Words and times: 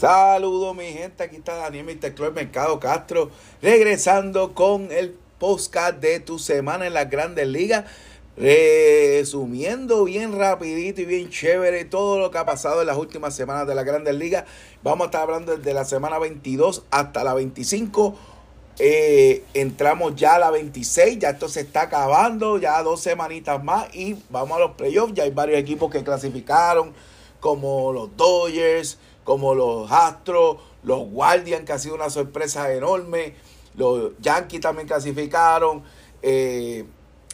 Saludos 0.00 0.74
mi 0.74 0.86
gente, 0.86 1.24
aquí 1.24 1.36
está 1.36 1.56
Daniel 1.56 1.84
Mr. 1.84 2.32
Mercado 2.32 2.80
Castro, 2.80 3.30
regresando 3.60 4.54
con 4.54 4.90
el 4.90 5.14
podcast 5.38 5.98
de 6.00 6.20
tu 6.20 6.38
semana 6.38 6.86
en 6.86 6.94
las 6.94 7.10
grandes 7.10 7.46
ligas, 7.46 7.84
resumiendo 8.34 10.04
bien 10.04 10.38
rapidito 10.38 11.02
y 11.02 11.04
bien 11.04 11.28
chévere 11.28 11.84
todo 11.84 12.18
lo 12.18 12.30
que 12.30 12.38
ha 12.38 12.46
pasado 12.46 12.80
en 12.80 12.86
las 12.86 12.96
últimas 12.96 13.36
semanas 13.36 13.66
de 13.66 13.74
las 13.74 13.84
grandes 13.84 14.14
ligas. 14.14 14.44
Vamos 14.82 15.04
a 15.04 15.08
estar 15.08 15.20
hablando 15.20 15.54
desde 15.54 15.74
la 15.74 15.84
semana 15.84 16.18
22 16.18 16.84
hasta 16.90 17.22
la 17.22 17.34
25. 17.34 18.16
Eh, 18.78 19.44
entramos 19.52 20.16
ya 20.16 20.36
a 20.36 20.38
la 20.38 20.50
26, 20.50 21.18
ya 21.18 21.28
esto 21.28 21.46
se 21.50 21.60
está 21.60 21.82
acabando, 21.82 22.56
ya 22.56 22.82
dos 22.82 23.02
semanitas 23.02 23.62
más 23.62 23.94
y 23.94 24.16
vamos 24.30 24.56
a 24.56 24.60
los 24.60 24.70
playoffs. 24.76 25.12
Ya 25.12 25.24
hay 25.24 25.30
varios 25.30 25.58
equipos 25.58 25.90
que 25.90 26.02
clasificaron, 26.02 26.94
como 27.38 27.92
los 27.92 28.16
Dodgers, 28.16 28.98
como 29.30 29.54
los 29.54 29.92
Astros, 29.92 30.56
los 30.82 31.08
Guardians, 31.08 31.64
que 31.64 31.72
ha 31.72 31.78
sido 31.78 31.94
una 31.94 32.10
sorpresa 32.10 32.74
enorme. 32.74 33.36
Los 33.76 34.10
Yankees 34.18 34.60
también 34.60 34.88
clasificaron. 34.88 35.84
Eh, 36.20 36.84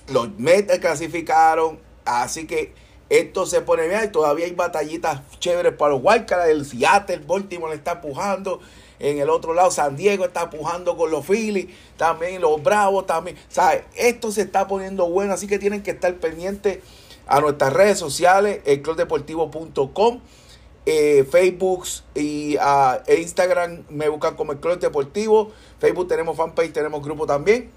los 0.09 0.28
Mets 0.38 0.78
clasificaron. 0.78 1.78
Así 2.04 2.46
que 2.46 2.74
esto 3.09 3.46
se 3.46 3.62
pone 3.62 3.88
bien. 3.88 4.02
Y 4.04 4.09
todavía 4.09 4.45
hay 4.45 4.52
batallitas 4.52 5.23
chéveres 5.38 5.73
para 5.73 5.95
los 5.95 6.02
Wildcards. 6.04 6.51
El 6.51 6.66
Seattle, 6.66 7.23
Baltimore 7.27 7.70
le 7.70 7.78
está 7.78 8.02
pujando. 8.02 8.60
En 8.98 9.18
el 9.18 9.30
otro 9.30 9.54
lado, 9.54 9.70
San 9.70 9.96
Diego 9.96 10.26
está 10.26 10.51
pujando 10.51 10.98
con 10.98 11.10
los 11.10 11.24
Phillies. 11.24 11.68
También 11.96 12.42
los 12.42 12.62
Bravos. 12.62 13.06
También. 13.06 13.38
Esto 13.95 14.30
se 14.30 14.42
está 14.42 14.68
poniendo 14.68 15.09
bueno. 15.09 15.32
Así 15.32 15.46
que 15.46 15.59
tienen 15.59 15.82
que 15.82 15.92
estar 15.92 16.15
pendientes 16.16 16.80
a 17.26 17.40
nuestras 17.40 17.73
redes 17.73 17.98
sociales, 17.98 18.60
elclubdeportivo.com 18.66 20.20
eh, 20.86 21.26
Facebook 21.28 21.84
y 22.14 22.56
uh, 22.56 23.12
Instagram 23.12 23.82
me 23.90 24.08
buscan 24.08 24.36
como 24.36 24.52
el 24.52 24.58
Club 24.58 24.78
Deportivo. 24.78 25.50
Facebook 25.80 26.06
tenemos 26.06 26.37
fanpage, 26.37 26.73
tenemos 26.73 27.02
grupo 27.02 27.26
también. 27.26 27.70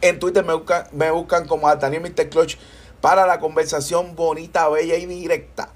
En 0.00 0.20
Twitter 0.20 0.44
me 0.44 0.54
buscan, 0.54 0.86
me 0.92 1.10
buscan 1.10 1.46
como 1.48 1.66
a 1.66 1.74
Daniel 1.74 2.02
Mr. 2.02 2.28
Clutch 2.28 2.56
para 3.00 3.26
la 3.26 3.40
conversación 3.40 4.14
bonita, 4.14 4.68
bella 4.68 4.96
y 4.96 5.06
directa 5.06 5.70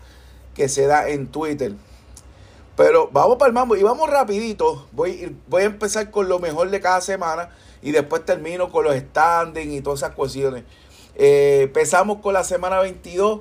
que 0.54 0.68
se 0.68 0.86
da 0.86 1.08
en 1.08 1.26
Twitter. 1.26 1.72
Pero 2.76 3.08
vamos 3.10 3.36
para 3.38 3.48
el 3.48 3.54
mambo 3.54 3.74
y 3.74 3.82
vamos 3.82 4.08
rapidito. 4.08 4.86
Voy, 4.92 5.36
voy 5.48 5.62
a 5.62 5.66
empezar 5.66 6.12
con 6.12 6.28
lo 6.28 6.38
mejor 6.38 6.70
de 6.70 6.80
cada 6.80 7.00
semana 7.00 7.50
y 7.82 7.90
después 7.90 8.24
termino 8.24 8.70
con 8.70 8.84
los 8.84 8.94
standings 8.94 9.74
y 9.74 9.80
todas 9.80 10.00
esas 10.00 10.14
cuestiones. 10.14 10.62
Eh, 11.16 11.62
empezamos 11.64 12.18
con 12.18 12.32
la 12.32 12.44
semana 12.44 12.78
22 12.78 13.40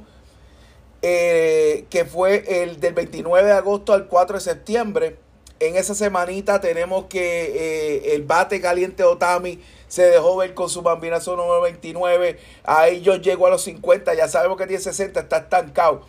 eh, 1.01 1.85
que 1.89 2.05
fue 2.05 2.63
el 2.63 2.79
del 2.79 2.93
29 2.93 3.47
de 3.47 3.53
agosto 3.53 3.93
al 3.93 4.07
4 4.07 4.37
de 4.37 4.41
septiembre. 4.41 5.17
En 5.59 5.75
esa 5.75 5.95
semanita 5.95 6.61
tenemos 6.61 7.05
que 7.05 7.19
eh, 7.19 8.15
el 8.15 8.23
bate 8.23 8.61
caliente 8.61 9.03
Otami 9.03 9.59
se 9.87 10.03
dejó 10.03 10.35
ver 10.37 10.53
con 10.53 10.69
su 10.69 10.81
bambinazo 10.81 11.35
número 11.35 11.61
29. 11.61 12.37
Ahí 12.63 13.01
yo 13.01 13.15
llego 13.15 13.47
a 13.47 13.49
los 13.49 13.63
50, 13.63 14.13
ya 14.13 14.27
sabemos 14.27 14.57
que 14.57 14.67
tiene 14.67 14.81
60, 14.81 15.19
está 15.19 15.37
estancado. 15.37 16.03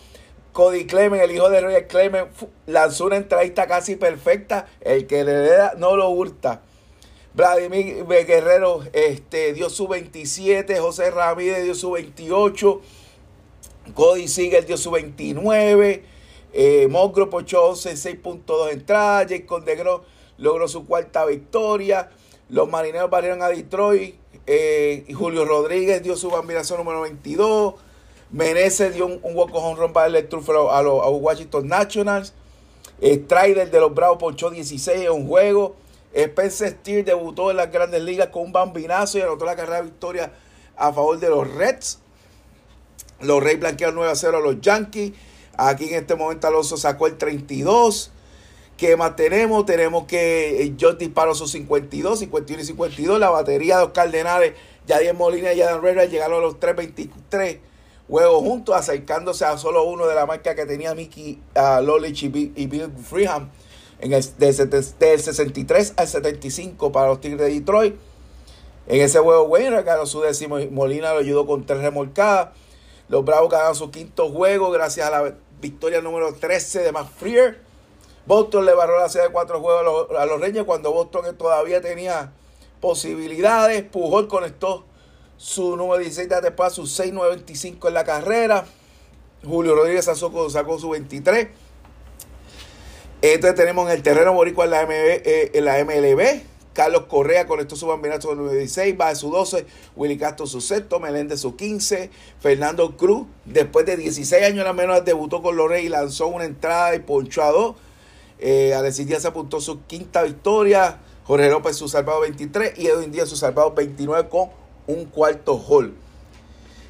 Cody 0.53 0.87
Clement, 0.87 1.23
el 1.23 1.31
hijo 1.31 1.49
de 1.51 1.61
Roger 1.61 1.87
Clement, 1.87 2.29
lanzó 2.67 3.07
una 3.07 3.17
entradita 3.17 3.67
casi 3.67 3.97
perfecta. 3.97 4.67
El 4.81 5.07
que 5.07 5.25
le 5.25 5.33
da 5.33 5.75
no 5.77 5.97
lo 5.97 6.09
hurta. 6.11 6.63
Vladimir 7.35 8.05
Guerrero 8.07 8.83
este, 8.93 9.53
dio 9.53 9.71
su 9.71 9.87
27, 9.87 10.81
José 10.81 11.11
Ramírez 11.11 11.63
dio 11.63 11.75
su 11.75 11.93
28. 11.93 12.81
Cody 13.95 14.29
Siegel 14.29 14.67
dio 14.67 14.77
su 14.77 14.91
29. 14.91 16.05
Eh, 16.53 16.89
Mogro 16.89 17.29
pochó 17.31 17.67
11 17.67 17.93
6.2 17.93 18.73
entradas. 18.73 19.27
Jake 19.29 19.47
Condegro 19.47 20.05
logró 20.39 20.69
su 20.69 20.87
cuarta 20.87 21.25
victoria. 21.27 22.11
Los 22.49 22.69
marineros 22.69 23.11
barrieron 23.11 23.43
a 23.43 23.49
Detroit. 23.49 24.15
Eh, 24.47 25.05
Julio 25.13 25.45
Rodríguez 25.45 26.03
dio 26.03 26.17
su 26.17 26.31
bambinación 26.31 26.79
número 26.79 27.03
22. 27.03 27.75
Menezes 28.31 28.95
dio 28.95 29.07
un, 29.07 29.21
un 29.23 29.49
home 29.53 29.89
para 29.91 30.07
el 30.07 30.17
a 30.17 30.83
los 30.83 31.21
Washington 31.21 31.69
Nationals. 31.69 32.35
Strider 33.01 33.71
de 33.71 33.81
los 33.81 33.95
Bravos 33.95 34.19
ponchó 34.19 34.51
16 34.51 35.03
en 35.03 35.13
un 35.13 35.29
juego. 35.29 35.77
Spencer 36.13 36.71
Steer 36.71 37.05
debutó 37.05 37.51
en 37.51 37.59
las 37.59 37.71
grandes 37.71 38.03
ligas 38.03 38.29
con 38.29 38.45
un 38.45 38.53
bambinazo 38.53 39.19
y 39.19 39.21
anotó 39.21 39.45
la 39.45 39.57
carrera 39.57 39.79
de 39.79 39.85
victoria 39.85 40.33
a 40.77 40.93
favor 40.93 41.19
de 41.19 41.29
los 41.29 41.49
Reds. 41.55 42.01
Los 43.21 43.43
Reyes 43.43 43.61
blanquearon 43.61 43.97
9 43.97 44.13
a 44.13 44.15
0 44.15 44.39
a 44.39 44.41
los 44.41 44.61
Yankees. 44.61 45.13
Aquí 45.57 45.89
en 45.89 45.95
este 45.95 46.15
momento 46.15 46.47
Alonso 46.47 46.77
sacó 46.77 47.07
el 47.07 47.17
32. 47.17 48.13
¿Qué 48.77 48.97
más 48.97 49.17
tenemos? 49.17 49.67
Tenemos 49.67 50.05
que 50.05 50.73
John 50.81 50.95
eh, 50.95 50.99
disparó 51.01 51.35
sus 51.35 51.51
52, 51.51 52.21
51 52.21 52.63
y 52.63 52.65
52. 52.65 53.19
La 53.19 53.29
batería 53.29 53.79
de 53.79 53.85
los 53.87 53.93
Cardenales, 53.93 54.55
Yadier 54.87 55.15
Molina 55.15 55.53
y 55.53 55.61
Adam 55.61 55.85
Herrera 55.85 56.05
llegaron 56.05 56.39
a 56.39 56.43
los 56.43 56.61
323 56.61 57.59
juegos 58.09 58.43
juntos, 58.43 58.77
acercándose 58.77 59.45
a 59.45 59.59
solo 59.59 59.83
uno 59.83 60.07
de 60.07 60.15
la 60.15 60.27
marca 60.27 60.55
que 60.55 60.65
tenía 60.65 60.95
Mickey 60.95 61.41
uh, 61.57 61.83
Lolich 61.83 62.23
y, 62.23 62.29
Bill 62.29 62.93
Freeham 63.05 63.51
en 64.01 64.13
el, 64.13 64.25
del, 64.39 64.55
63 65.21 65.95
al 65.97 66.09
75 66.09 66.93
para 66.93 67.09
los 67.09 67.21
Tigres 67.21 67.41
de 67.41 67.55
Detroit. 67.55 67.97
En 68.87 69.01
ese 69.03 69.19
juego, 69.19 69.43
Wayne 69.43 69.83
ganó 69.83 70.07
su 70.07 70.23
décimo. 70.23 70.57
Molina 70.71 71.13
lo 71.13 71.19
ayudó 71.19 71.47
con 71.47 71.67
tres 71.67 71.83
remolcadas. 71.83 72.51
Los 73.09 73.25
Bravos 73.25 73.51
ganaron 73.51 73.75
su 73.75 73.91
quinto 73.91 74.31
juego 74.31 74.71
gracias 74.71 75.07
a 75.07 75.11
la 75.11 75.35
victoria 75.61 76.01
número 76.01 76.35
13 76.35 76.81
de 76.81 76.93
McFreer. 76.93 77.61
Boston 78.27 78.67
le 78.67 78.75
barró 78.75 78.99
la 78.99 79.09
serie 79.09 79.29
de 79.29 79.33
cuatro 79.33 79.61
juegos 79.61 80.11
a 80.19 80.27
los, 80.27 80.41
Reyes 80.41 80.65
cuando 80.65 80.93
Boston 80.93 81.35
todavía 81.37 81.81
tenía 81.81 82.33
posibilidades. 82.81 83.83
Pujol 83.85 84.29
conectó 84.29 84.85
su 85.39 85.77
número 85.77 85.99
16 85.99 86.29
de 86.29 86.41
después, 86.43 86.75
su 86.75 86.83
6.95 86.83 87.89
en 87.89 87.95
la 87.95 88.05
carrera. 88.05 88.67
Julio 89.43 89.75
Rodríguez 89.75 90.05
sacó, 90.05 90.51
sacó 90.51 90.79
su 90.79 90.91
23. 90.91 91.49
Entonces 93.23 93.57
tenemos 93.57 93.89
en 93.89 93.97
el 93.97 94.03
terreno 94.03 94.35
boricua 94.35 94.67
en 94.67 94.71
la, 94.71 94.85
MB, 94.85 94.91
eh, 94.91 95.51
en 95.55 95.65
la 95.65 95.83
MLB. 95.83 96.43
Carlos 96.73 97.05
Correa 97.09 97.47
conectó 97.47 97.77
su 97.77 97.87
bambinazo 97.87 98.35
16, 98.35 98.95
va 99.01 99.09
de 99.09 99.17
su 99.17 99.31
12, 99.31 99.67
Willy 99.97 100.17
Castro 100.17 100.47
su 100.47 100.61
sexto, 100.61 101.01
Meléndez 101.01 101.41
su 101.41 101.57
15, 101.57 102.11
Fernando 102.41 102.97
Cruz, 102.97 103.27
después 103.45 103.85
de 103.87 103.97
16 103.97 104.45
años 104.45 104.65
la 104.65 104.73
menos, 104.73 105.05
debutó 105.05 105.43
con 105.43 105.57
los 105.57 105.69
y 105.79 105.89
lanzó 105.89 106.29
una 106.29 106.45
entrada 106.45 106.95
y 106.95 107.01
ponchó 107.01 107.43
a 107.43 107.51
dos. 107.51 107.77
Eh, 108.39 108.75
Alexis 108.75 109.07
Díaz 109.07 109.25
apuntó 109.25 109.61
su 109.61 109.85
quinta 109.87 110.23
victoria, 110.23 110.99
Jorge 111.25 111.51
López 111.51 111.77
su 111.77 111.89
salvado 111.89 112.21
23 112.21 112.79
y 112.79 112.87
Edwin 112.87 113.11
Díaz 113.11 113.29
su 113.29 113.37
salvado 113.37 113.73
29 113.73 114.29
con 114.29 114.51
un 114.87 115.05
cuarto 115.07 115.61
hall. 115.69 115.95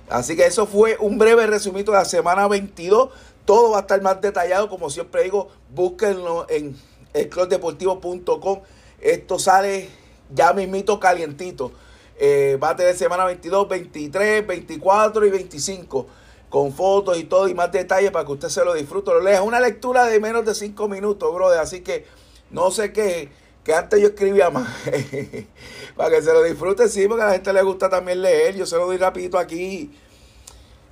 Así 0.09 0.37
que 0.37 0.47
eso 0.47 0.67
fue 0.67 0.97
un 1.01 1.19
breve 1.19 1.47
resumito 1.47 1.93
de 1.93 1.99
la 1.99 2.05
semana 2.05 2.49
22. 2.49 3.11
Todo 3.45 3.71
va 3.71 3.79
a 3.79 3.81
estar 3.81 4.01
más 4.03 4.21
detallado, 4.21 4.69
como 4.69 4.91
siempre 4.91 5.23
digo, 5.25 5.49
búsquenlo 5.75 6.47
en 6.49 6.77
elclubdeportivo.com 7.15 8.61
esto 9.01 9.39
sale 9.39 9.89
ya 10.35 10.53
mismito 10.53 10.99
calientito. 10.99 11.73
Eh, 12.19 12.59
va 12.63 12.71
a 12.71 12.77
tener 12.77 12.97
semana 12.97 13.25
22, 13.25 13.69
23, 13.69 14.47
24 14.47 15.27
y 15.27 15.31
25 15.31 16.07
con 16.49 16.73
fotos 16.73 17.19
y 17.19 17.25
todo 17.25 17.47
y 17.49 17.55
más 17.55 17.71
detalles 17.71 18.11
para 18.11 18.25
que 18.25 18.33
usted 18.33 18.49
se 18.49 18.65
lo 18.65 18.75
disfrute. 18.75 19.11
Lo 19.11 19.21
lea. 19.21 19.35
Es 19.35 19.41
una 19.41 19.61
lectura 19.61 20.05
de 20.07 20.19
menos 20.19 20.45
de 20.45 20.55
5 20.55 20.89
minutos, 20.89 21.33
brother. 21.33 21.61
Así 21.61 21.81
que 21.81 22.07
no 22.51 22.71
sé 22.71 22.93
qué, 22.93 23.29
que 23.63 23.75
antes 23.75 24.01
yo 24.01 24.09
escribía 24.09 24.51
más. 24.51 24.69
para 25.97 26.11
que 26.11 26.23
se 26.23 26.33
lo 26.33 26.43
disfrute, 26.43 26.89
sí, 26.89 27.07
porque 27.07 27.23
a 27.23 27.27
la 27.27 27.33
gente 27.33 27.53
le 27.53 27.63
gusta 27.63 27.89
también 27.89 28.23
leer. 28.23 28.57
Yo 28.57 28.67
se 28.67 28.77
lo 28.77 28.87
doy 28.87 28.97
rapidito 28.97 29.39
aquí 29.39 29.93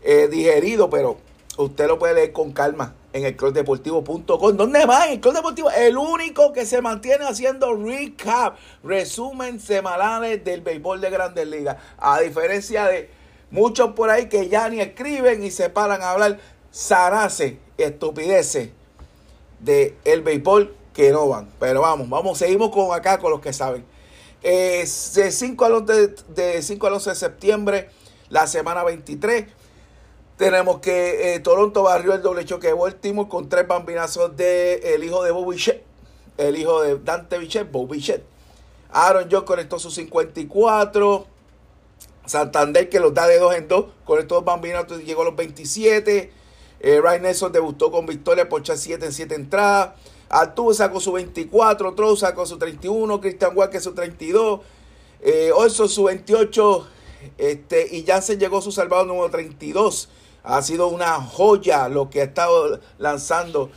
eh, 0.03 0.29
digerido, 0.29 0.89
pero 0.89 1.17
usted 1.57 1.89
lo 1.89 1.99
puede 1.99 2.15
leer 2.15 2.33
con 2.33 2.53
calma 2.53 2.95
en 3.17 3.25
el 3.25 3.35
clubdeportivo.com. 3.35 4.57
¿Dónde 4.57 4.87
más? 4.87 5.07
En 5.07 5.13
el 5.15 5.21
Club 5.21 5.35
Deportivo, 5.35 5.71
el 5.71 5.97
único 5.97 6.53
que 6.53 6.67
se 6.67 6.83
mantiene 6.83 7.25
haciendo 7.25 7.75
recap, 7.75 8.59
resumen 8.85 9.59
semanales 9.59 10.45
del 10.45 10.61
béisbol 10.61 11.01
de 11.01 11.11
Grandes 11.11 11.47
Ligas. 11.47 11.79
A 11.97 12.21
diferencia 12.21 12.85
de 12.87 13.09
muchos 13.51 13.93
por 13.95 14.11
ahí 14.11 14.29
que 14.29 14.49
ya 14.49 14.69
ni 14.69 14.81
escriben 14.81 15.43
y 15.43 15.51
se 15.51 15.71
paran 15.71 16.03
a 16.03 16.11
hablar 16.11 16.39
zarace, 16.73 17.59
estupideces 17.79 18.71
de 19.61 19.97
béisbol 20.23 20.77
que 20.93 21.11
no 21.11 21.29
van. 21.29 21.49
Pero 21.59 21.81
vamos, 21.81 22.11
vamos, 22.11 22.37
seguimos 22.37 22.71
con 22.71 22.95
acá 22.95 23.19
con 23.19 23.31
los 23.31 23.41
que 23.41 23.55
saben. 23.55 23.85
Eh, 24.43 24.87
de 25.15 25.33
5 25.33 25.65
al 25.65 25.87
de 25.87 26.63
5 26.63 26.87
al 26.87 26.93
11 26.93 27.11
de 27.11 27.17
septiembre, 27.17 27.89
la 28.29 28.47
semana 28.47 28.85
23 28.85 29.47
tenemos 30.37 30.81
que 30.81 31.35
eh, 31.35 31.41
Toronto 31.41 31.83
barrió 31.83 32.15
el 32.15 32.23
doble 32.23 32.45
choque 32.45 32.69
de 32.69 32.75
Baltimore 32.75 33.29
con 33.29 33.49
tres 33.49 33.67
bambinazos 33.67 34.37
del 34.37 34.85
el 34.85 35.05
hijo 35.05 35.23
de 35.23 35.57
Shett, 35.57 35.83
el 36.37 36.57
hijo 36.59 36.83
de 36.83 36.99
Dante 36.99 37.39
Bichette, 37.39 37.71
Shett. 37.99 38.23
Aaron 38.91 39.29
Jones 39.31 39.47
conectó 39.47 39.79
sus 39.79 39.95
54. 39.95 41.27
Santander, 42.27 42.89
que 42.89 42.99
los 42.99 43.15
da 43.15 43.27
de 43.27 43.39
dos 43.39 43.55
en 43.55 43.69
dos, 43.69 43.87
conectó 44.05 44.37
dos 44.37 44.45
bambinazos 44.45 45.05
llegó 45.05 45.23
a 45.23 45.27
los 45.27 45.37
27. 45.37 46.33
Eh, 46.81 47.01
Ryan 47.01 47.23
Nelson 47.23 47.53
debutó 47.53 47.91
con 47.91 48.05
victoria 48.05 48.49
por 48.49 48.67
7 48.67 49.07
en 49.07 49.13
7 49.13 49.35
entradas. 49.35 49.91
Arturo 50.29 50.75
sacó 50.75 51.01
su 51.01 51.13
24, 51.13 51.95
Trout 51.95 52.19
sacó 52.19 52.45
su 52.47 52.59
31, 52.59 53.21
Christian 53.21 53.57
Walker 53.57 53.81
su 53.81 53.95
32, 53.95 54.61
eh, 55.23 55.53
su 55.69 56.05
28 56.05 56.87
este, 57.39 57.97
y 57.97 58.05
Jansen 58.05 58.39
llegó 58.39 58.61
su 58.61 58.73
salvador 58.73 59.07
número 59.07 59.31
32. 59.31 60.09
Ha 60.47 60.63
sido 60.63 60.87
una 60.87 61.21
joya 61.21 61.89
lo 61.89 62.09
que 62.09 62.21
ha 62.21 62.25
estado 62.25 62.79
lanzando 62.99 63.69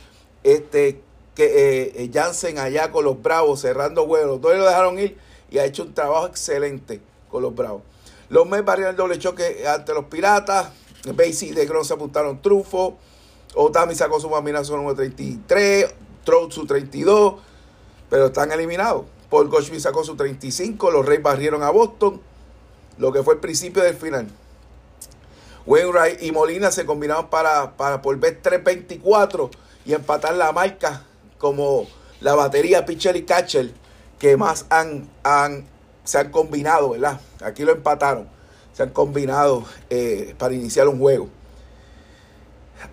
este, 0.44 1.02
que, 1.34 1.82
eh, 1.98 2.10
eh, 2.14 2.58
allá 2.58 2.92
con 2.92 3.04
los 3.04 3.20
Bravos, 3.20 3.60
cerrando 3.60 4.04
huevos. 4.04 4.40
Los 4.40 4.56
lo 4.56 4.64
dejaron 4.64 4.98
ir 5.00 5.18
y 5.50 5.58
ha 5.58 5.64
hecho 5.64 5.82
un 5.82 5.94
trabajo 5.94 6.28
excelente 6.28 7.00
con 7.28 7.42
los 7.42 7.54
Bravos. 7.54 7.82
Los 8.28 8.48
Mets 8.48 8.64
barrieron 8.64 8.92
el 8.92 8.96
doble 8.96 9.18
choque 9.18 9.66
ante 9.66 9.92
los 9.92 10.04
Piratas. 10.04 10.70
Basie 11.12 11.52
de 11.52 11.66
Gron 11.66 11.84
se 11.84 11.94
apuntaron 11.94 12.40
trufo. 12.40 12.98
Otami 13.56 13.96
sacó 13.96 14.20
su 14.20 14.28
su 14.28 14.76
número 14.76 14.94
33. 14.94 15.92
Trout 16.24 16.52
su 16.52 16.66
32. 16.66 17.34
Pero 18.08 18.26
están 18.26 18.52
eliminados. 18.52 19.06
Paul 19.28 19.48
Goldschmidt 19.48 19.80
sacó 19.80 20.04
su 20.04 20.14
35. 20.14 20.92
Los 20.92 21.04
Reyes 21.04 21.24
barrieron 21.24 21.64
a 21.64 21.70
Boston. 21.70 22.20
Lo 22.98 23.12
que 23.12 23.24
fue 23.24 23.34
el 23.34 23.40
principio 23.40 23.82
del 23.82 23.96
final. 23.96 24.28
Wainwright 25.66 26.22
y 26.22 26.32
Molina 26.32 26.70
se 26.70 26.86
combinaron 26.86 27.28
para, 27.28 27.76
para 27.76 27.98
volver 27.98 28.42
3.24 28.42 29.50
y 29.84 29.94
empatar 29.94 30.34
la 30.34 30.52
marca 30.52 31.04
como 31.38 31.86
la 32.20 32.34
batería 32.34 32.84
pitcher 32.84 33.16
y 33.16 33.24
catcher 33.24 33.72
que 34.18 34.36
más 34.36 34.66
han, 34.68 35.08
han, 35.22 35.66
se 36.04 36.18
han 36.18 36.30
combinado, 36.30 36.90
¿verdad? 36.90 37.20
Aquí 37.42 37.64
lo 37.64 37.72
empataron. 37.72 38.28
Se 38.72 38.82
han 38.82 38.90
combinado 38.90 39.64
eh, 39.88 40.34
para 40.38 40.54
iniciar 40.54 40.86
un 40.88 40.98
juego. 40.98 41.28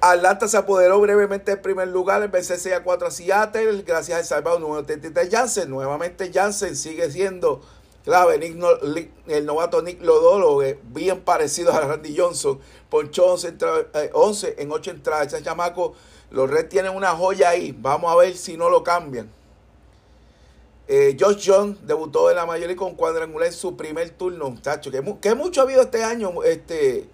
Atlanta 0.02 0.48
se 0.48 0.58
apoderó 0.58 1.00
brevemente 1.00 1.52
del 1.52 1.62
primer 1.62 1.88
lugar 1.88 2.22
en 2.22 2.31
vencer 2.31 2.60
6 2.60 2.75
a 2.75 2.84
4 2.84 3.08
a 3.08 3.12
Seattle 3.12 3.84
gracias 3.84 4.20
al 4.20 4.25
salvado 4.25 4.60
número 4.60 4.84
33 4.86 5.30
Jansen. 5.30 5.70
Nuevamente 5.70 6.31
Jansen 6.34 6.75
sigue 6.75 7.10
siendo 7.12 7.62
clave. 8.07 8.36
el 9.27 9.45
novato 9.45 9.81
Nick 9.81 10.01
Lodolo, 10.01 10.63
bien 10.94 11.19
parecido 11.19 11.74
a 11.74 11.81
Randy 11.81 12.18
Johnson, 12.18 12.57
ponchó 12.89 13.33
11, 13.33 13.56
eh, 13.94 14.56
en 14.57 14.71
8 14.71 14.92
entradas. 14.92 15.33
Ese 15.33 15.44
chamaco, 15.44 15.94
los 16.31 16.50
Reds 16.50 16.69
tienen 16.69 16.95
una 16.95 17.09
joya 17.09 17.50
ahí. 17.50 17.75
Vamos 17.77 18.09
a 18.09 18.15
ver 18.15 18.38
si 18.38 18.56
no 18.56 18.69
lo 18.69 18.81
cambian. 18.81 19.30
Eh, 20.88 21.18
Josh 21.19 21.50
John 21.50 21.77
debutó 21.83 22.30
en 22.30 22.38
la 22.38 22.45
mayoría 22.45 22.77
con 22.77 22.95
cuadrangular 22.95 23.48
en 23.48 23.54
su 23.54 23.75
primer 23.75 24.10
turno, 24.12 24.50
muchacho. 24.51 24.89
Que, 24.89 25.36
mucho 25.36 25.60
ha 25.60 25.63
habido 25.65 25.81
este 25.81 26.06
año 26.06 26.44
este, 26.44 27.10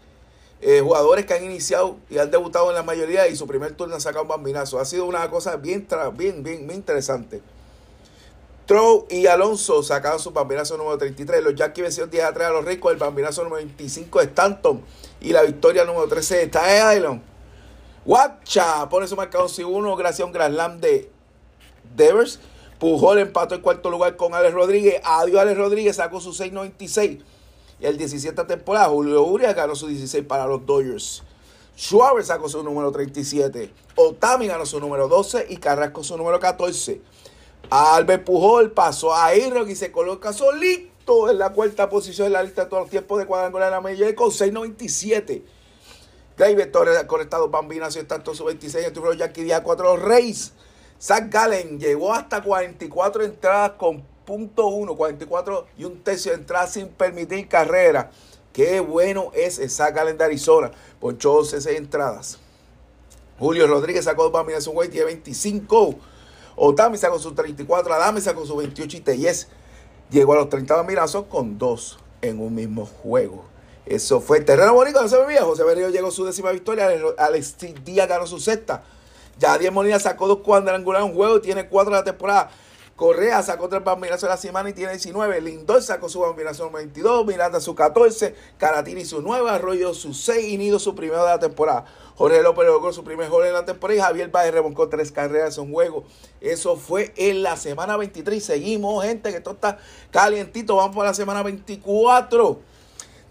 eh, 0.62 0.82
jugadores 0.82 1.26
que 1.26 1.34
han 1.34 1.44
iniciado 1.44 1.98
y 2.08 2.20
han 2.20 2.30
debutado 2.30 2.70
en 2.70 2.76
la 2.76 2.84
mayoría 2.84 3.28
y 3.28 3.36
su 3.36 3.48
primer 3.48 3.74
turno 3.74 3.96
han 3.96 4.02
sacado 4.02 4.22
un 4.22 4.30
bambinazo. 4.30 4.80
Ha 4.80 4.86
sido 4.86 5.06
una 5.06 5.28
cosa 5.32 5.56
bien, 5.56 5.88
bien, 6.16 6.44
bien 6.44 6.70
interesante. 6.72 7.42
Trow 8.66 9.06
y 9.10 9.28
Alonso 9.28 9.84
sacaron 9.84 10.20
su 10.20 10.32
bambinazo 10.32 10.78
número 10.78 10.98
33. 10.98 11.44
Los 11.44 11.56
Yankees 11.56 11.84
vencieron 11.84 12.10
10 12.10 12.24
a 12.24 12.34
3 12.34 12.48
a 12.48 12.52
los 12.52 12.66
ricos. 12.66 12.92
El 12.92 12.98
bambinazo 12.98 13.44
número 13.44 13.58
25 13.58 14.20
de 14.20 14.26
Stanton. 14.26 14.82
Y 15.20 15.34
la 15.34 15.44
victoria 15.44 15.84
número 15.84 16.08
13 16.08 16.38
de 16.38 16.48
Ty 16.48 16.60
Island. 16.96 17.22
Watcha 18.06 18.88
pone 18.90 19.08
su 19.08 19.16
marcador 19.16 19.50
1 19.58 19.96
gracias 19.96 20.22
a 20.22 20.26
un 20.26 20.32
gran 20.32 20.54
slam 20.54 20.80
de 20.80 21.10
Devers. 21.96 22.40
Pujol 22.80 23.20
empató 23.20 23.56
en 23.56 23.62
cuarto 23.62 23.90
lugar 23.90 24.16
con 24.16 24.34
Alex 24.34 24.54
Rodríguez. 24.54 25.02
Adiós 25.04 25.42
Alex 25.42 25.58
Rodríguez 25.58 25.96
sacó 25.96 26.20
su 26.20 26.32
6.96. 26.32 27.22
Y 27.80 27.86
el 27.86 27.98
17 27.98 28.44
temporada, 28.46 28.88
Julio 28.90 29.24
Urias 29.24 29.56
ganó 29.56 29.76
su 29.76 29.88
16 29.88 30.26
para 30.26 30.46
los 30.48 30.66
Dodgers. 30.66 31.24
Schwarber 31.78 32.24
sacó 32.24 32.50
su 32.50 32.62
número 32.64 32.92
37. 32.92 33.74
Otami 33.96 34.48
ganó 34.48 34.66
su 34.66 34.80
número 34.80 35.08
12 35.08 35.48
y 35.50 35.58
Carrasco 35.58 36.04
su 36.04 36.18
número 36.18 36.40
14. 36.40 37.02
Albert 37.70 38.24
Pujol 38.24 38.72
pasó 38.72 39.16
a 39.16 39.36
Irrock 39.36 39.70
y 39.70 39.76
se 39.76 39.92
coloca 39.92 40.34
solito 40.34 41.30
en 41.30 41.38
la 41.38 41.52
cuarta 41.52 41.90
posición 41.90 42.28
en 42.28 42.34
la 42.34 42.44
lista 42.44 42.64
de 42.64 42.70
todos 42.70 42.84
los 42.84 42.90
tiempos 42.90 43.20
de 43.20 43.26
cuadrangular 43.26 43.70
de 43.70 43.72
la 43.72 43.82
Major 43.82 44.14
con 44.16 44.30
6.97. 44.30 45.42
Gleyber 46.38 46.72
Torres 46.72 46.98
ha 46.98 47.08
conectado 47.08 47.50
Bambina, 47.50 47.88
está 47.88 48.16
en 48.16 48.36
su 48.36 48.44
26. 48.44 48.88
El 48.88 48.94
turno 48.94 49.14
Yankee 49.14 49.44
Díaz 49.44 49.62
4 49.64 49.96
los 49.96 50.04
Reyes. 50.04 50.54
Zach 51.00 51.30
Gallen 51.30 51.80
llegó 51.80 52.14
hasta 52.14 52.42
44 52.42 53.24
entradas 53.24 53.72
con 53.72 54.04
punto 54.26 54.68
1, 54.68 54.96
44 54.96 55.68
y 55.78 55.84
un 55.84 56.02
tercio 56.02 56.32
de 56.32 56.38
entradas 56.38 56.74
sin 56.74 56.88
permitir 56.88 57.48
carrera. 57.48 58.10
Qué 58.54 58.80
bueno 58.80 59.32
es 59.34 59.60
Zach 59.76 59.94
Gallen 59.94 60.18
de 60.18 60.24
Arizona. 60.24 60.72
Ponchó 61.00 61.34
11 61.34 61.76
entradas. 61.76 62.40
Julio 63.38 63.68
Rodríguez 63.68 64.06
sacó 64.06 64.30
dos 64.30 64.68
güey, 64.68 64.90
tiene 64.90 65.08
25. 65.08 65.96
Otami 66.56 66.98
sacó 66.98 67.20
sus 67.20 67.36
34, 67.36 67.94
Adame 67.94 68.22
sacó 68.22 68.46
sus 68.46 68.58
28 68.58 68.98
y 68.98 69.00
Teyes 69.00 69.48
llegó 70.10 70.34
a 70.34 70.38
los 70.38 70.50
30 70.50 70.76
bambinazos 70.76 71.26
con 71.26 71.58
dos 71.58 71.98
en 72.22 72.40
un 72.40 72.54
mismo 72.56 72.86
juego. 72.86 73.46
Eso 73.86 74.22
fue 74.22 74.40
terreno 74.40 74.74
bonito, 74.74 75.02
no 75.02 75.08
se 75.08 75.26
viejo. 75.26 75.48
José 75.48 75.64
Berrío 75.64 75.90
llegó 75.90 76.08
a 76.08 76.12
su 76.12 76.24
décima 76.26 76.52
victoria. 76.52 76.90
Alex 77.18 77.58
Díaz 77.84 78.08
ganó 78.08 78.26
su 78.26 78.40
sexta. 78.40 78.84
Yadier 79.40 79.72
Molina 79.72 80.00
sacó 80.00 80.28
dos 80.28 80.40
cuadrangulares 80.40 81.06
en 81.06 81.12
un 81.12 81.18
juego 81.18 81.38
y 81.38 81.42
tiene 81.42 81.68
cuatro 81.68 81.92
de 81.92 82.00
la 82.00 82.04
temporada. 82.04 82.50
Correa 83.04 83.44
sacó 83.44 83.68
tres 83.68 83.84
bambinazos 83.84 84.22
de 84.22 84.30
la 84.30 84.38
semana 84.38 84.70
y 84.70 84.74
tiene 84.74 84.94
19. 84.94 85.42
Lindor 85.42 85.84
sacó 85.84 86.08
su 86.08 86.22
bambinazo 86.22 86.72
22. 86.72 87.26
Miranda 87.26 87.60
su 87.60 87.76
14. 87.76 88.34
Caratini 88.58 89.04
su 89.04 89.22
9. 89.22 89.50
Arroyo 89.50 89.94
su 89.94 90.14
6. 90.14 90.54
Y 90.54 90.58
Nido 90.58 90.80
su 90.80 90.96
primero 90.96 91.22
de 91.22 91.32
la 91.32 91.38
temporada. 91.38 91.84
Jorge 92.16 92.42
López 92.42 92.66
logró 92.66 92.94
su 92.94 93.04
primer 93.04 93.30
gol 93.30 93.46
en 93.46 93.52
la 93.52 93.66
temporada. 93.66 94.00
Y 94.00 94.02
Javier 94.02 94.30
Baez 94.30 94.54
remoncó 94.54 94.88
tres 94.88 95.12
carreras 95.12 95.58
en 95.58 95.70
juego. 95.70 96.06
Eso 96.40 96.78
fue 96.78 97.14
en 97.18 97.44
la 97.44 97.58
semana 97.58 97.98
23. 97.98 98.42
Seguimos, 98.42 99.04
gente, 99.04 99.32
que 99.32 99.38
esto 99.40 99.52
está 99.52 99.80
calientito. 100.10 100.78
Vamos 100.78 100.96
para 100.96 101.10
la 101.10 101.14
semana 101.14 101.44
24 101.44 102.62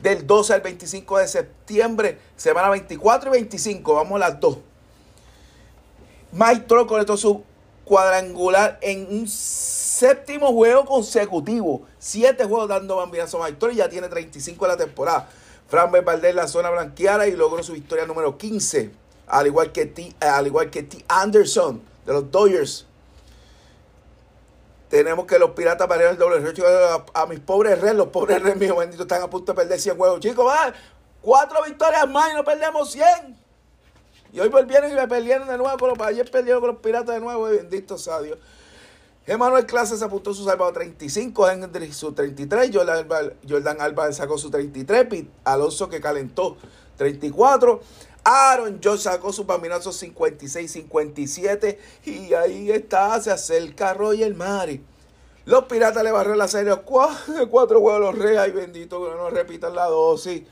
del 0.02 0.26
12 0.26 0.52
al 0.52 0.60
25 0.60 1.16
de 1.16 1.28
septiembre, 1.28 2.18
semana 2.36 2.68
24 2.68 3.30
y 3.30 3.32
25, 3.32 3.94
vamos 3.94 4.16
a 4.16 4.18
las 4.18 4.38
dos. 4.38 4.58
Mike 6.32 6.64
Trout 6.66 6.88
conectó 6.88 7.16
su 7.16 7.42
cuadrangular 7.84 8.78
en 8.80 9.06
un 9.10 9.28
séptimo 9.28 10.52
juego 10.52 10.84
consecutivo. 10.84 11.82
Siete 11.98 12.44
juegos 12.44 12.68
dando 12.68 12.96
bambinazo 12.96 13.42
a 13.42 13.48
Trout 13.48 13.74
y 13.74 13.76
ya 13.76 13.88
tiene 13.88 14.08
35 14.08 14.64
en 14.64 14.70
la 14.70 14.76
temporada. 14.76 15.28
Fran 15.68 15.90
Valdez 15.90 16.34
la 16.34 16.48
zona 16.48 16.70
blanqueada 16.70 17.26
y 17.26 17.32
logró 17.32 17.62
su 17.62 17.72
victoria 17.72 18.06
número 18.06 18.36
15. 18.36 18.90
Al 19.26 19.46
igual 19.46 19.72
que 19.72 19.86
T, 19.86 20.14
al 20.20 20.46
igual 20.46 20.70
que 20.70 20.82
T. 20.82 21.04
Anderson 21.08 21.80
de 22.04 22.12
los 22.12 22.30
Dodgers. 22.30 22.86
Tenemos 24.88 25.24
que 25.24 25.38
los 25.38 25.52
piratas 25.52 25.88
para 25.88 26.10
el 26.10 26.18
doble 26.18 26.40
recho 26.40 26.64
a, 27.14 27.26
mis 27.26 27.40
pobres 27.40 27.80
Reds. 27.80 27.96
Los 27.96 28.08
pobres 28.08 28.42
Reds 28.42 28.58
míos 28.58 28.76
benditos 28.76 29.06
están 29.06 29.22
a 29.22 29.30
punto 29.30 29.52
de 29.52 29.56
perder 29.56 29.80
100 29.80 29.96
juegos. 29.96 30.20
Chicos, 30.20 30.46
va. 30.46 30.74
Cuatro 31.22 31.62
victorias 31.64 32.06
más 32.10 32.30
y 32.30 32.34
no 32.34 32.44
perdemos 32.44 32.92
100. 32.92 33.41
Y 34.32 34.40
hoy 34.40 34.48
volvieron 34.48 34.90
y 34.90 34.94
me 34.94 35.06
perdieron 35.06 35.46
de 35.46 35.58
nuevo 35.58 35.76
con 35.76 35.90
los 35.90 36.00
ayer 36.00 36.30
perdieron 36.30 36.60
con 36.60 36.70
los 36.70 36.80
piratas 36.80 37.14
de 37.14 37.20
nuevo, 37.20 37.44
bendito 37.44 37.98
sea 37.98 38.20
Dios. 38.20 38.38
Emanuel 39.26 39.66
Clase 39.66 39.96
se 39.96 40.04
apuntó 40.04 40.34
su 40.34 40.44
salvado 40.44 40.72
35, 40.72 41.48
Henry 41.50 41.92
su 41.92 42.12
33, 42.12 42.70
Jordan 42.74 43.80
Alba, 43.80 44.10
sacó 44.12 44.36
su 44.36 44.50
33, 44.50 45.06
Pete 45.06 45.30
Alonso 45.44 45.88
que 45.88 46.00
calentó 46.00 46.56
34, 46.96 47.80
Aaron 48.24 48.80
Josh 48.82 49.00
sacó 49.00 49.32
su 49.32 49.46
paminazo 49.46 49.90
56-57 49.90 51.78
y 52.06 52.34
ahí 52.34 52.72
está, 52.72 53.20
se 53.20 53.30
acerca 53.30 53.94
Roger 53.94 54.34
Mari. 54.34 54.84
Los 55.44 55.64
piratas 55.64 56.02
le 56.02 56.10
barrieron 56.12 56.38
la 56.38 56.48
serie 56.48 56.74
cuatro, 56.84 57.48
cuatro 57.50 57.80
huevos 57.80 58.00
los 58.00 58.18
reyes, 58.18 58.48
y 58.48 58.50
bendito 58.52 59.04
que 59.04 59.16
no 59.16 59.30
repitan 59.30 59.74
la 59.74 59.86
dosis. 59.86 60.42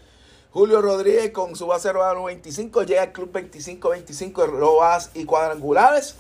Julio 0.53 0.83
Rodríguez 0.83 1.31
con 1.31 1.55
su 1.55 1.67
base 1.67 1.93
robada 1.93 2.21
25 2.21 2.83
llega 2.83 3.03
al 3.03 3.13
club 3.13 3.31
25-25 3.33 4.41
de 4.41 4.47
robas 4.47 5.11
y 5.15 5.25
cuadrangulares. 5.25 6.17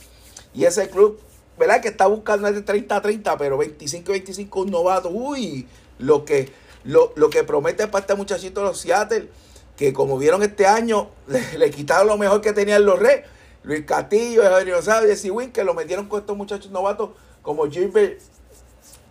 Y 0.54 0.64
ese 0.64 0.88
club, 0.88 1.20
¿verdad? 1.58 1.80
Que 1.80 1.88
está 1.88 2.06
buscando 2.06 2.50
de 2.50 2.64
30-30, 2.64 3.36
pero 3.38 3.58
25-25 3.58 4.62
un 4.62 4.70
novato. 4.70 5.10
Uy, 5.10 5.66
lo 5.98 6.24
que, 6.24 6.48
lo, 6.84 7.12
que 7.30 7.42
promete 7.42 7.88
para 7.88 8.02
este 8.02 8.14
muchachito 8.14 8.60
de 8.60 8.66
los 8.68 8.78
Seattle, 8.78 9.28
que 9.76 9.92
como 9.92 10.16
vieron 10.16 10.44
este 10.44 10.66
año, 10.66 11.10
le, 11.58 11.70
quitaron 11.70 12.06
lo 12.06 12.16
mejor 12.16 12.40
que 12.40 12.52
tenían 12.52 12.84
los 12.84 12.98
Reyes. 13.00 13.24
Luis 13.62 13.84
Castillo, 13.84 14.42
Javier 14.42 14.76
González, 14.76 15.10
Jesse 15.20 15.30
Win, 15.30 15.52
que 15.52 15.64
lo 15.64 15.74
metieron 15.74 16.06
con 16.06 16.20
estos 16.20 16.36
muchachos 16.36 16.70
novatos 16.70 17.10
como 17.42 17.68
Gilbert, 17.68 18.20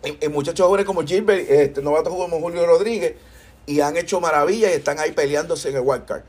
y, 0.02 0.28
muchachos 0.28 0.66
jóvenes 0.66 0.86
como 0.86 1.02
Gilbert, 1.02 1.48
este 1.48 1.82
novato 1.82 2.10
como 2.10 2.40
Julio 2.40 2.66
Rodríguez 2.66 3.14
y 3.66 3.80
han 3.80 3.96
hecho 3.96 4.20
maravillas 4.20 4.70
y 4.70 4.74
están 4.74 4.98
ahí 4.98 5.12
peleándose 5.12 5.70
en 5.70 5.76
el 5.76 5.82
wildcard. 5.82 6.22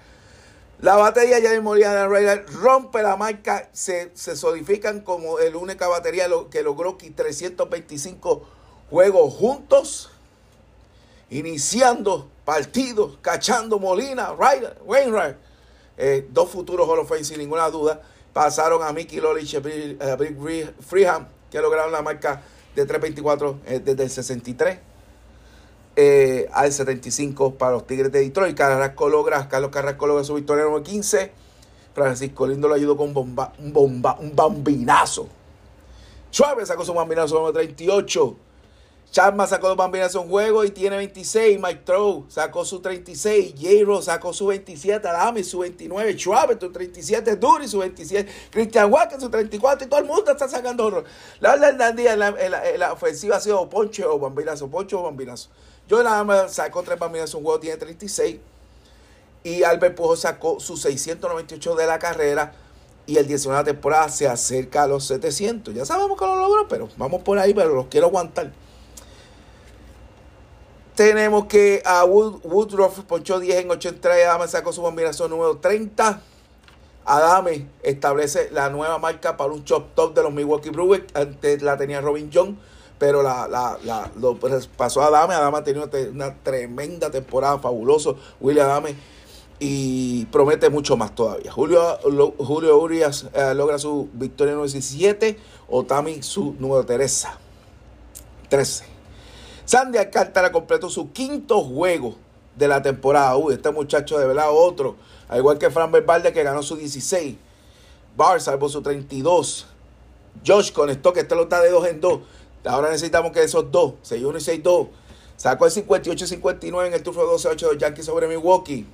La 0.81 0.95
batería 0.95 1.37
ya 1.37 1.51
de 1.51 1.61
Molina 1.61 2.07
Raider 2.07 2.43
rompe 2.53 3.03
la 3.03 3.15
marca, 3.15 3.69
se, 3.71 4.09
se 4.15 4.35
solidifican 4.35 5.01
como 5.01 5.37
el 5.37 5.55
única 5.55 5.87
batería 5.87 6.25
que 6.49 6.63
logró 6.63 6.97
325 6.97 8.47
juegos 8.89 9.33
juntos, 9.35 10.09
iniciando 11.29 12.29
partidos, 12.43 13.17
cachando 13.21 13.77
Molina, 13.77 14.33
Ryder, 14.33 14.77
Wainwright, 14.83 15.35
eh, 15.97 16.27
dos 16.31 16.49
futuros 16.49 16.87
Hall 16.87 16.99
of 16.99 17.09
Fame 17.09 17.23
sin 17.23 17.37
ninguna 17.37 17.69
duda. 17.69 18.01
pasaron 18.33 18.81
a 18.81 18.91
Mickey 18.91 19.19
Lolich 19.19 19.53
y 19.53 19.57
a 19.57 20.15
Big 20.15 20.73
Freeham, 20.79 21.27
que 21.51 21.61
lograron 21.61 21.91
la 21.91 22.01
marca 22.01 22.41
de 22.75 22.87
3.24 22.87 23.57
eh, 23.67 23.79
desde 23.83 24.03
el 24.03 24.09
63 24.09 24.90
eh, 26.01 26.49
al 26.51 26.71
75 26.71 27.55
para 27.55 27.73
los 27.73 27.85
Tigres 27.85 28.11
de 28.11 28.21
Detroit. 28.21 28.57
Carrasco 28.57 29.07
logra, 29.07 29.47
Carlos 29.47 29.69
Carrasco 29.69 30.07
logra 30.07 30.23
su 30.23 30.33
victoria 30.33 30.63
número 30.63 30.83
15. 30.83 31.31
Francisco 31.93 32.47
Lindo 32.47 32.67
lo 32.67 32.73
ayudó 32.73 32.97
con 32.97 33.13
bomba, 33.13 33.53
un, 33.59 33.71
bomba, 33.71 34.17
un 34.19 34.35
bambinazo. 34.35 35.27
Suave 36.31 36.65
sacó 36.65 36.83
su 36.83 36.93
bambinazo 36.93 37.35
número 37.35 37.53
38. 37.53 38.35
Chapman 39.11 39.45
sacó 39.45 39.67
dos 39.67 39.75
bambinas 39.75 40.15
en 40.15 40.27
juego 40.29 40.63
y 40.63 40.71
tiene 40.71 40.95
26. 40.95 41.59
Mike 41.59 41.81
Trout 41.83 42.31
sacó 42.31 42.63
su 42.63 42.79
36. 42.79 43.55
J. 43.59 44.01
sacó 44.01 44.31
su 44.31 44.47
27. 44.47 45.05
Adami 45.05 45.43
su 45.43 45.59
29. 45.59 46.17
Schwab 46.17 46.57
su 46.57 46.71
37. 46.71 47.35
Dury 47.35 47.67
su 47.67 47.79
27. 47.79 48.31
Christian 48.49 48.91
Walker 48.91 49.19
su 49.19 49.29
34. 49.29 49.85
Y 49.85 49.89
todo 49.89 49.99
el 49.99 50.05
mundo 50.05 50.31
está 50.31 50.47
sacando 50.47 51.03
La 51.41 51.57
verdad 51.57 51.99
en 51.99 52.19
la, 52.19 52.31
la, 52.31 52.77
la, 52.77 52.93
ofensiva 52.93 53.35
ha 53.35 53.41
sido 53.41 53.69
ponche 53.69 54.05
o 54.05 54.17
bambinazo. 54.17 54.69
Ponche 54.69 54.95
o 54.95 55.03
bambinazo. 55.03 55.49
Nada 55.91 56.23
más 56.23 56.53
sacó 56.53 56.83
tres 56.83 56.97
bambinas 56.97 57.31
en 57.31 57.37
un 57.37 57.43
juego. 57.43 57.59
Tiene 57.59 57.77
36. 57.77 58.39
Y 59.43 59.63
Albert 59.63 59.95
Pujo 59.95 60.15
sacó 60.15 60.59
su 60.59 60.77
698 60.77 61.75
de 61.75 61.87
la 61.87 61.99
carrera. 61.99 62.53
Y 63.07 63.17
el 63.17 63.27
19 63.27 63.57
de 63.57 63.61
la 63.63 63.73
temporada 63.73 64.09
se 64.09 64.27
acerca 64.27 64.83
a 64.83 64.87
los 64.87 65.05
700. 65.05 65.73
Ya 65.73 65.85
sabemos 65.85 66.17
que 66.17 66.25
lo 66.25 66.37
logró, 66.37 66.67
pero 66.67 66.87
vamos 66.97 67.23
por 67.23 67.39
ahí, 67.39 67.53
pero 67.53 67.73
los 67.73 67.87
quiero 67.87 68.07
aguantar. 68.07 68.51
Tenemos 70.95 71.45
que 71.47 71.81
a 71.85 72.05
Woodruff 72.05 72.99
ponchó 73.01 73.39
10 73.39 73.61
en 73.61 73.71
83. 73.71 74.27
Adame 74.27 74.47
sacó 74.47 74.71
su 74.71 74.81
combinación 74.81 75.29
número 75.31 75.57
30. 75.57 76.21
Adame 77.05 77.67
establece 77.81 78.49
la 78.51 78.69
nueva 78.69 78.99
marca 78.99 79.35
para 79.35 79.51
un 79.51 79.63
chop 79.63 79.95
top 79.95 80.13
de 80.13 80.23
los 80.23 80.31
Milwaukee 80.31 80.69
Brewers. 80.69 81.05
Antes 81.13 81.61
la 81.61 81.77
tenía 81.77 82.01
Robin 82.01 82.29
John, 82.31 82.59
pero 83.01 83.23
la, 83.23 83.47
la, 83.83 84.11
lo 84.19 84.37
pasó 84.77 85.01
a 85.01 85.07
Adame. 85.07 85.33
Adame 85.33 85.57
ha 85.57 85.63
tenido 85.63 85.89
una 86.11 86.35
tremenda 86.35 87.09
temporada, 87.09 87.57
fabuloso. 87.57 88.15
William 88.39 88.69
Adame. 88.69 88.95
Y 89.59 90.25
promete 90.25 90.69
mucho 90.69 90.97
más 90.97 91.15
todavía. 91.15 91.51
Julio, 91.51 91.81
Julio 92.37 92.77
Urias 92.77 93.25
eh, 93.33 93.55
logra 93.55 93.79
su 93.79 94.07
victoria 94.13 94.53
número 94.53 94.71
17. 94.71 95.35
Otami 95.67 96.21
su 96.21 96.55
número 96.59 96.85
Teresa. 96.85 97.39
13. 98.49 98.85
Sandy 99.65 99.97
Alcántara 99.97 100.51
completó 100.51 100.87
su 100.87 101.11
quinto 101.11 101.63
juego 101.63 102.17
de 102.55 102.67
la 102.67 102.83
temporada. 102.83 103.35
Uy, 103.35 103.55
este 103.55 103.71
muchacho 103.71 104.19
de 104.19 104.27
verdad 104.27 104.49
otro. 104.51 104.95
Al 105.27 105.39
igual 105.39 105.57
que 105.57 105.71
Fran 105.71 105.91
Valde 105.91 106.33
que 106.33 106.43
ganó 106.43 106.61
su 106.61 106.75
16. 106.75 107.35
Bar 108.15 108.39
salvó 108.39 108.69
su 108.69 108.83
32. 108.83 109.65
Josh 110.45 110.71
conectó 110.71 111.13
que 111.13 111.21
este 111.21 111.33
lo 111.33 111.43
está 111.43 111.61
de 111.61 111.71
2 111.71 111.87
en 111.87 111.99
2. 111.99 112.19
Ahora 112.65 112.89
necesitamos 112.89 113.31
que 113.31 113.43
esos 113.43 113.71
dos, 113.71 113.93
6-1 114.03 114.57
y 114.57 114.61
6-2. 114.61 114.89
Sacó 115.35 115.65
el 115.65 115.71
58-59 115.71 116.87
en 116.87 116.93
el 116.93 117.01
turno 117.01 117.23
12-8 117.23 117.55
de 117.55 117.67
los 117.73 117.77
Yankees 117.77 118.05
sobre 118.05 118.27
Milwaukee. 118.27 118.85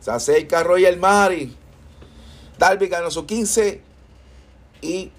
Se 0.00 0.10
acerca 0.10 0.60
el 0.62 0.98
Mari. 0.98 1.56
Darby 2.58 2.88
ganó 2.88 3.10
su 3.10 3.24
15 3.24 3.80
y, 4.80 5.12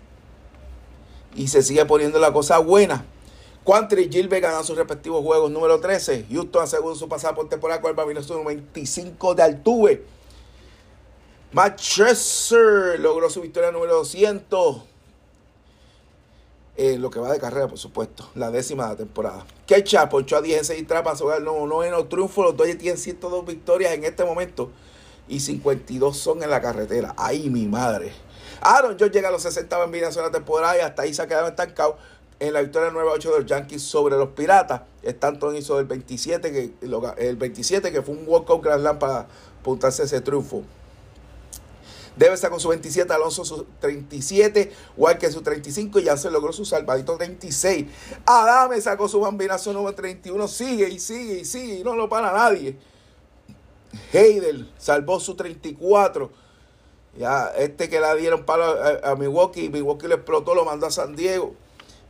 y 1.36 1.48
se 1.48 1.63
sigue 1.63 1.86
poniendo 1.86 2.19
la 2.19 2.33
cosa 2.33 2.57
buena. 2.57 3.05
Quantry 3.63 4.03
y 4.03 4.12
Gilbert 4.12 4.43
ganan 4.43 4.65
sus 4.65 4.77
respectivos 4.77 5.24
juegos. 5.24 5.50
Número 5.51 5.79
13. 5.79 6.25
Houston 6.31 6.63
aseguró 6.63 6.95
su 6.95 7.07
pasada 7.07 7.33
por 7.33 7.48
temporada 7.48 7.81
con 7.81 7.91
el 7.91 7.95
número 7.95 8.43
25 8.43 9.36
de 9.36 9.43
Altuve. 9.43 10.05
Matt 11.53 11.79
Scherzer 11.79 13.00
logró 13.00 13.29
su 13.29 13.41
victoria 13.41 13.72
número 13.72 13.95
200. 13.95 14.93
Lo 16.75 17.10
que 17.12 17.20
va 17.20 17.32
de 17.32 17.39
carrera, 17.39 17.68
por 17.68 17.77
supuesto. 17.77 18.30
La 18.36 18.50
décima 18.50 18.86
de 18.86 18.89
la 18.89 18.96
temporada. 18.98 19.46
Ketchup 19.68 20.10
ponchó 20.10 20.38
a 20.38 20.42
10 20.42 20.58
en 20.58 20.65
6 20.65 20.88
trapas 20.88 21.20
sobre 21.20 21.38
el 21.38 21.44
noveno 21.44 22.06
triunfo. 22.06 22.44
Los 22.44 22.58
Dodgers 22.58 22.80
tienen 22.80 22.98
102 22.98 23.46
victorias 23.46 23.94
en 23.94 24.03
este 24.03 24.25
momento. 24.25 24.72
Y 25.27 25.39
52 25.39 26.18
son 26.18 26.42
en 26.44 26.50
la 26.50 26.62
carretera. 26.62 27.13
¡Ay, 27.18 27.50
mi 27.50 27.68
madre! 27.68 28.12
Aaron 28.62 28.98
George 28.98 29.13
llega 29.13 29.30
a 29.30 29.32
los 29.32 29.44
60 29.44 29.77
bambinas 29.77 30.15
en 30.18 30.24
la 30.24 30.32
temporada 30.32 30.77
y 30.77 30.82
hasta 30.82 31.03
ahí 31.03 31.13
se 31.13 31.22
ha 31.22 31.27
quedado 31.27 31.48
estancado 31.48 31.98
en 32.39 32.53
la 32.53 32.62
victoria 32.62 32.89
9-8 32.92 33.24
de 33.24 33.39
los 33.39 33.46
Yankees 33.46 33.82
sobre 33.84 34.18
los 34.18 34.30
Piratas. 34.30 34.82
Stanton 35.01 35.56
hizo 35.56 35.80
el 35.80 35.86
27, 35.86 36.51
que, 36.51 36.74
el 37.18 37.36
27, 37.36 37.92
que 37.92 38.01
fue 38.01 38.15
un 38.15 38.24
walk-out 38.27 38.63
Grand 38.63 38.82
Slam 38.82 39.00
para 39.00 39.27
apuntarse 39.60 40.03
ese 40.03 40.22
triunfo. 40.22 40.63
Debe 42.15 42.36
estar 42.36 42.51
con 42.51 42.60
su 42.60 42.70
27, 42.70 43.12
Alonso 43.12 43.43
su 43.43 43.65
37, 43.79 44.72
Walker 44.98 45.32
su 45.32 45.41
35 45.41 46.00
y 46.00 46.03
ya 46.03 46.17
se 46.17 46.29
logró 46.29 46.53
su 46.53 46.63
salvadito 46.63 47.17
36. 47.17 47.88
Adame 48.25 48.79
sacó 48.82 49.08
su 49.08 49.20
bambinazo 49.20 49.74
número 49.74 49.96
31, 49.96 50.48
sigue 50.48 50.89
y 50.89 51.00
sigue 51.00 51.39
y 51.39 51.46
sigue 51.46 51.79
y 51.79 51.84
no 51.84 51.96
lo 51.96 52.08
para 52.10 52.32
nadie. 52.32 52.77
Heidel 54.12 54.72
salvó 54.77 55.20
su 55.20 55.36
34. 55.36 56.32
Ya, 57.17 57.51
este 57.58 57.89
que 57.89 58.00
la 58.00 58.15
dieron 58.15 58.43
para 58.43 58.65
a, 58.65 59.12
a 59.12 59.15
Milwaukee, 59.15 59.70
Milwaukee 59.70 60.08
le 60.08 60.15
explotó, 60.15 60.55
lo 60.55 60.65
mandó 60.65 60.88
a 60.88 60.91
San 60.91 61.15
Diego. 61.15 61.55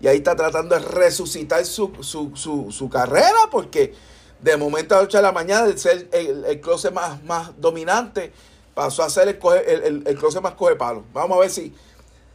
Y 0.04 0.08
ahí 0.08 0.18
está 0.18 0.36
tratando 0.36 0.76
de 0.76 0.82
resucitar 0.82 1.66
su, 1.66 2.90
carrera 2.92 3.40
porque 3.50 3.94
de 4.42 4.58
momento 4.58 4.96
a 4.96 5.00
8 5.00 5.18
de 5.18 5.24
la 5.24 5.32
mañana 5.32 5.66
el, 5.66 6.10
el, 6.12 6.62
más, 6.94 7.24
más 7.24 7.62
dominante 7.62 8.34
pasó 8.74 9.04
a 9.04 9.10
ser 9.10 9.28
el, 9.28 10.04
el, 10.06 10.18
closet 10.18 10.42
más 10.42 10.54
coge 10.54 10.76
palo. 10.76 11.04
Vamos 11.14 11.38
a 11.38 11.42
ver 11.42 11.50
si, 11.50 11.74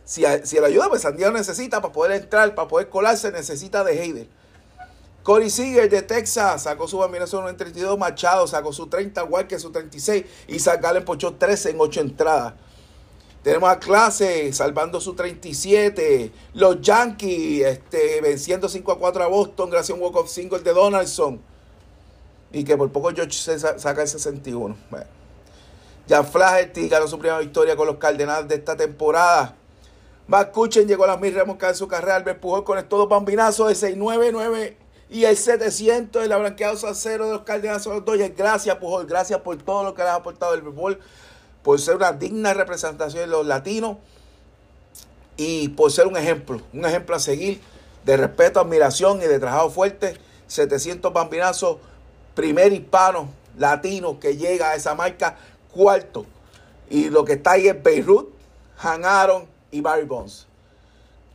si, 0.04 0.24
si 0.44 0.60
la 0.60 0.66
ayuda, 0.66 0.88
pues 0.88 1.02
San 1.02 1.16
Diego 1.16 1.32
necesita 1.32 1.80
para 1.80 1.92
poder 1.92 2.22
entrar, 2.22 2.54
para 2.54 2.68
poder 2.68 2.88
colarse, 2.88 3.30
necesita 3.32 3.84
de 3.84 4.02
Heider. 4.02 4.28
Corey 5.22 5.50
Seager 5.50 5.90
de 5.90 6.00
Texas 6.02 6.62
sacó 6.62 6.88
su 6.88 6.98
bambinación 6.98 7.48
en 7.48 7.56
32, 7.56 7.98
Machado 7.98 8.46
sacó 8.46 8.72
su 8.72 8.86
30, 8.86 9.24
Walker 9.24 9.60
su 9.60 9.70
36 9.70 10.24
y 10.46 10.58
Zach 10.58 10.80
Gallen 10.80 11.04
pochó 11.04 11.34
13 11.34 11.70
en 11.70 11.76
8 11.80 12.00
entradas. 12.00 12.54
Tenemos 13.42 13.70
a 13.70 13.78
Clase 13.78 14.52
salvando 14.52 15.00
su 15.00 15.14
37. 15.14 16.32
Los 16.54 16.80
Yankees 16.80 17.66
este, 17.66 18.20
venciendo 18.20 18.68
5 18.68 18.92
a 18.92 18.98
4 18.98 19.24
a 19.24 19.26
Boston 19.26 19.70
gracias 19.70 19.90
a 19.90 19.94
un 19.94 20.02
walk-off 20.02 20.28
single 20.30 20.60
de 20.60 20.72
Donaldson. 20.72 21.40
Y 22.52 22.64
que 22.64 22.76
por 22.76 22.90
poco 22.90 23.10
George 23.10 23.32
se 23.32 23.58
saca 23.58 24.02
el 24.02 24.08
61. 24.08 24.76
Bueno. 24.90 25.17
Jan 26.08 26.26
Flaherty 26.26 26.88
ganó 26.88 27.06
su 27.06 27.18
primera 27.18 27.38
victoria 27.38 27.76
con 27.76 27.86
los 27.86 27.96
Cardenales 27.96 28.48
de 28.48 28.54
esta 28.54 28.76
temporada. 28.76 29.54
Matt 30.26 30.54
llegó 30.86 31.04
a 31.04 31.08
las 31.08 31.20
mil 31.20 31.34
remoscadas 31.34 31.76
en 31.76 31.78
su 31.78 31.88
carrera. 31.88 32.16
Albert 32.16 32.40
Pujol 32.40 32.64
conectó 32.64 32.98
dos 32.98 33.08
bambinazos 33.08 33.68
de 33.68 33.74
699 33.74 34.76
y 35.10 35.24
el 35.24 35.36
700 35.36 36.22
de 36.22 36.28
la 36.28 36.36
blanqueado 36.36 36.86
a 36.86 36.94
cero 36.94 37.26
de 37.26 37.32
los 37.32 37.42
Cardenales 37.42 37.86
a 37.86 37.90
los 37.90 38.04
Dodgers. 38.04 38.36
Gracias, 38.36 38.76
Pujol. 38.76 39.06
Gracias 39.06 39.40
por 39.40 39.56
todo 39.56 39.84
lo 39.84 39.94
que 39.94 40.02
le 40.02 40.08
ha 40.08 40.14
aportado 40.14 40.54
el 40.54 40.62
béisbol 40.62 40.98
por 41.62 41.80
ser 41.80 41.96
una 41.96 42.12
digna 42.12 42.54
representación 42.54 43.22
de 43.22 43.26
los 43.26 43.46
latinos 43.46 43.96
y 45.36 45.68
por 45.70 45.90
ser 45.92 46.06
un 46.06 46.16
ejemplo, 46.16 46.60
un 46.72 46.84
ejemplo 46.84 47.16
a 47.16 47.20
seguir 47.20 47.60
de 48.04 48.16
respeto, 48.16 48.60
admiración 48.60 49.18
y 49.22 49.26
de 49.26 49.38
trabajo 49.38 49.70
fuerte. 49.70 50.16
700 50.46 51.12
bambinazos, 51.12 51.76
primer 52.34 52.72
hispano 52.72 53.28
latino 53.58 54.18
que 54.18 54.36
llega 54.36 54.70
a 54.70 54.74
esa 54.76 54.94
marca, 54.94 55.36
cuarto. 55.78 56.26
Y 56.90 57.08
lo 57.08 57.24
que 57.24 57.34
está 57.34 57.52
ahí 57.52 57.68
es 57.68 57.80
Beirut, 57.80 58.30
Han 58.80 59.04
Aaron 59.04 59.46
y 59.70 59.80
Barry 59.80 60.04
Bonds. 60.04 60.48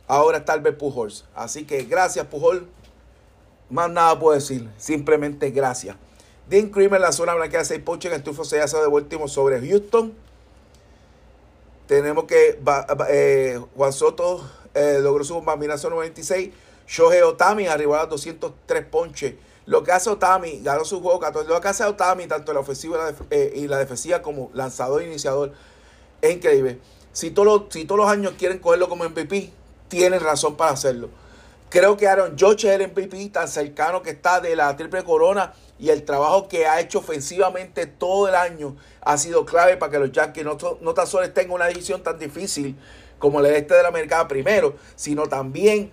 Ahora 0.06 0.38
está 0.38 0.52
Albert 0.52 0.76
Pujols. 0.76 1.24
Así 1.34 1.64
que 1.64 1.84
gracias 1.84 2.26
Pujol. 2.26 2.68
Más 3.70 3.90
nada 3.90 4.18
puedo 4.18 4.34
decir. 4.34 4.68
Simplemente 4.76 5.50
gracias. 5.50 5.96
Dean 6.46 6.68
Creamer 6.68 7.00
lanzó 7.00 7.22
una 7.22 7.34
blanqueada 7.34 7.62
de 7.62 7.68
6 7.68 7.80
ponches 7.80 8.12
en 8.12 8.16
el 8.16 8.22
tufo 8.22 8.42
hace 8.42 8.76
de 8.76 8.86
último 8.86 9.28
sobre 9.28 9.66
Houston. 9.66 10.12
Tenemos 11.86 12.24
que 12.24 12.60
eh, 13.08 13.60
Juan 13.74 13.92
Soto 13.94 14.46
eh, 14.74 14.98
logró 15.00 15.24
su 15.24 15.40
bambinazo 15.40 15.88
96. 15.88 16.50
Shohei 16.86 17.22
Otami 17.22 17.66
arribó 17.66 17.94
a 17.94 18.00
los 18.00 18.10
203 18.10 18.84
ponches. 18.84 19.34
Lo 19.66 19.82
que 19.82 19.92
hace 19.92 20.10
Otami, 20.10 20.60
ganó 20.62 20.84
su 20.84 21.00
juego 21.00 21.18
14. 21.20 21.48
Lo 21.48 21.60
que 21.60 21.68
hace 21.68 21.84
Otami, 21.84 22.26
tanto 22.26 22.52
la 22.52 22.60
ofensiva 22.60 22.96
y 22.96 23.12
la, 23.12 23.18
eh, 23.30 23.52
y 23.56 23.68
la 23.68 23.78
defensiva 23.78 24.20
como 24.20 24.50
lanzador 24.52 25.02
e 25.02 25.06
iniciador, 25.06 25.52
es 26.20 26.34
increíble. 26.34 26.80
Si 27.12 27.30
todos, 27.30 27.46
los, 27.46 27.72
si 27.72 27.84
todos 27.84 28.00
los 28.00 28.08
años 28.08 28.34
quieren 28.38 28.58
cogerlo 28.58 28.88
como 28.88 29.04
MVP, 29.08 29.50
tienen 29.88 30.20
razón 30.20 30.56
para 30.56 30.72
hacerlo. 30.72 31.08
Creo 31.70 31.96
que 31.96 32.06
Aaron 32.06 32.36
George 32.36 32.68
es 32.68 32.80
el 32.80 32.88
MVP 32.88 33.30
tan 33.30 33.48
cercano 33.48 34.02
que 34.02 34.10
está 34.10 34.40
de 34.40 34.54
la 34.54 34.76
triple 34.76 35.02
corona 35.02 35.54
y 35.78 35.88
el 35.88 36.04
trabajo 36.04 36.46
que 36.46 36.66
ha 36.66 36.80
hecho 36.80 37.00
ofensivamente 37.00 37.86
todo 37.86 38.28
el 38.28 38.34
año 38.34 38.76
ha 39.00 39.18
sido 39.18 39.44
clave 39.44 39.76
para 39.76 39.90
que 39.90 39.98
los 39.98 40.12
Yankees 40.12 40.44
no, 40.44 40.56
no 40.80 40.94
tan 40.94 41.06
solo 41.06 41.24
estén 41.24 41.46
en 41.46 41.50
una 41.50 41.66
división 41.66 42.02
tan 42.02 42.18
difícil 42.18 42.76
como 43.18 43.40
el 43.40 43.46
este 43.46 43.74
de 43.74 43.82
la 43.82 43.88
Americana 43.88 44.28
primero, 44.28 44.76
sino 44.94 45.26
también 45.26 45.90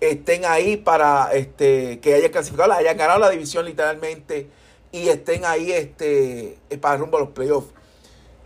estén 0.00 0.44
ahí 0.44 0.76
para 0.76 1.32
este, 1.32 2.00
que 2.00 2.14
hayan 2.14 2.30
clasificado, 2.30 2.72
hayan 2.72 2.96
ganado 2.96 3.18
la 3.18 3.30
división 3.30 3.64
literalmente 3.64 4.48
y 4.92 5.08
estén 5.08 5.44
ahí 5.44 5.72
este, 5.72 6.58
para 6.80 6.96
rumbo 6.96 7.16
a 7.18 7.20
los 7.20 7.30
playoffs. 7.30 7.68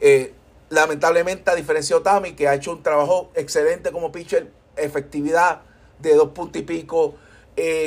Eh, 0.01 0.33
lamentablemente, 0.69 1.51
a 1.51 1.55
diferencia 1.55 1.97
de 1.97 2.01
Otami, 2.01 2.33
que 2.33 2.49
ha 2.49 2.55
hecho 2.55 2.73
un 2.73 2.83
trabajo 2.83 3.31
excelente 3.35 3.93
como 3.93 4.11
pitcher, 4.11 4.51
efectividad 4.77 5.63
de 5.99 6.15
dos 6.15 6.31
puntos 6.31 6.63
y 6.63 6.65
pico, 6.65 7.15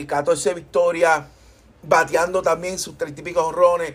14 0.08 0.50
eh, 0.50 0.54
victorias, 0.54 1.24
bateando 1.82 2.42
también 2.42 2.78
sus 2.78 2.98
30 2.98 3.22
y 3.22 3.24
pico 3.24 3.46
honrones, 3.46 3.94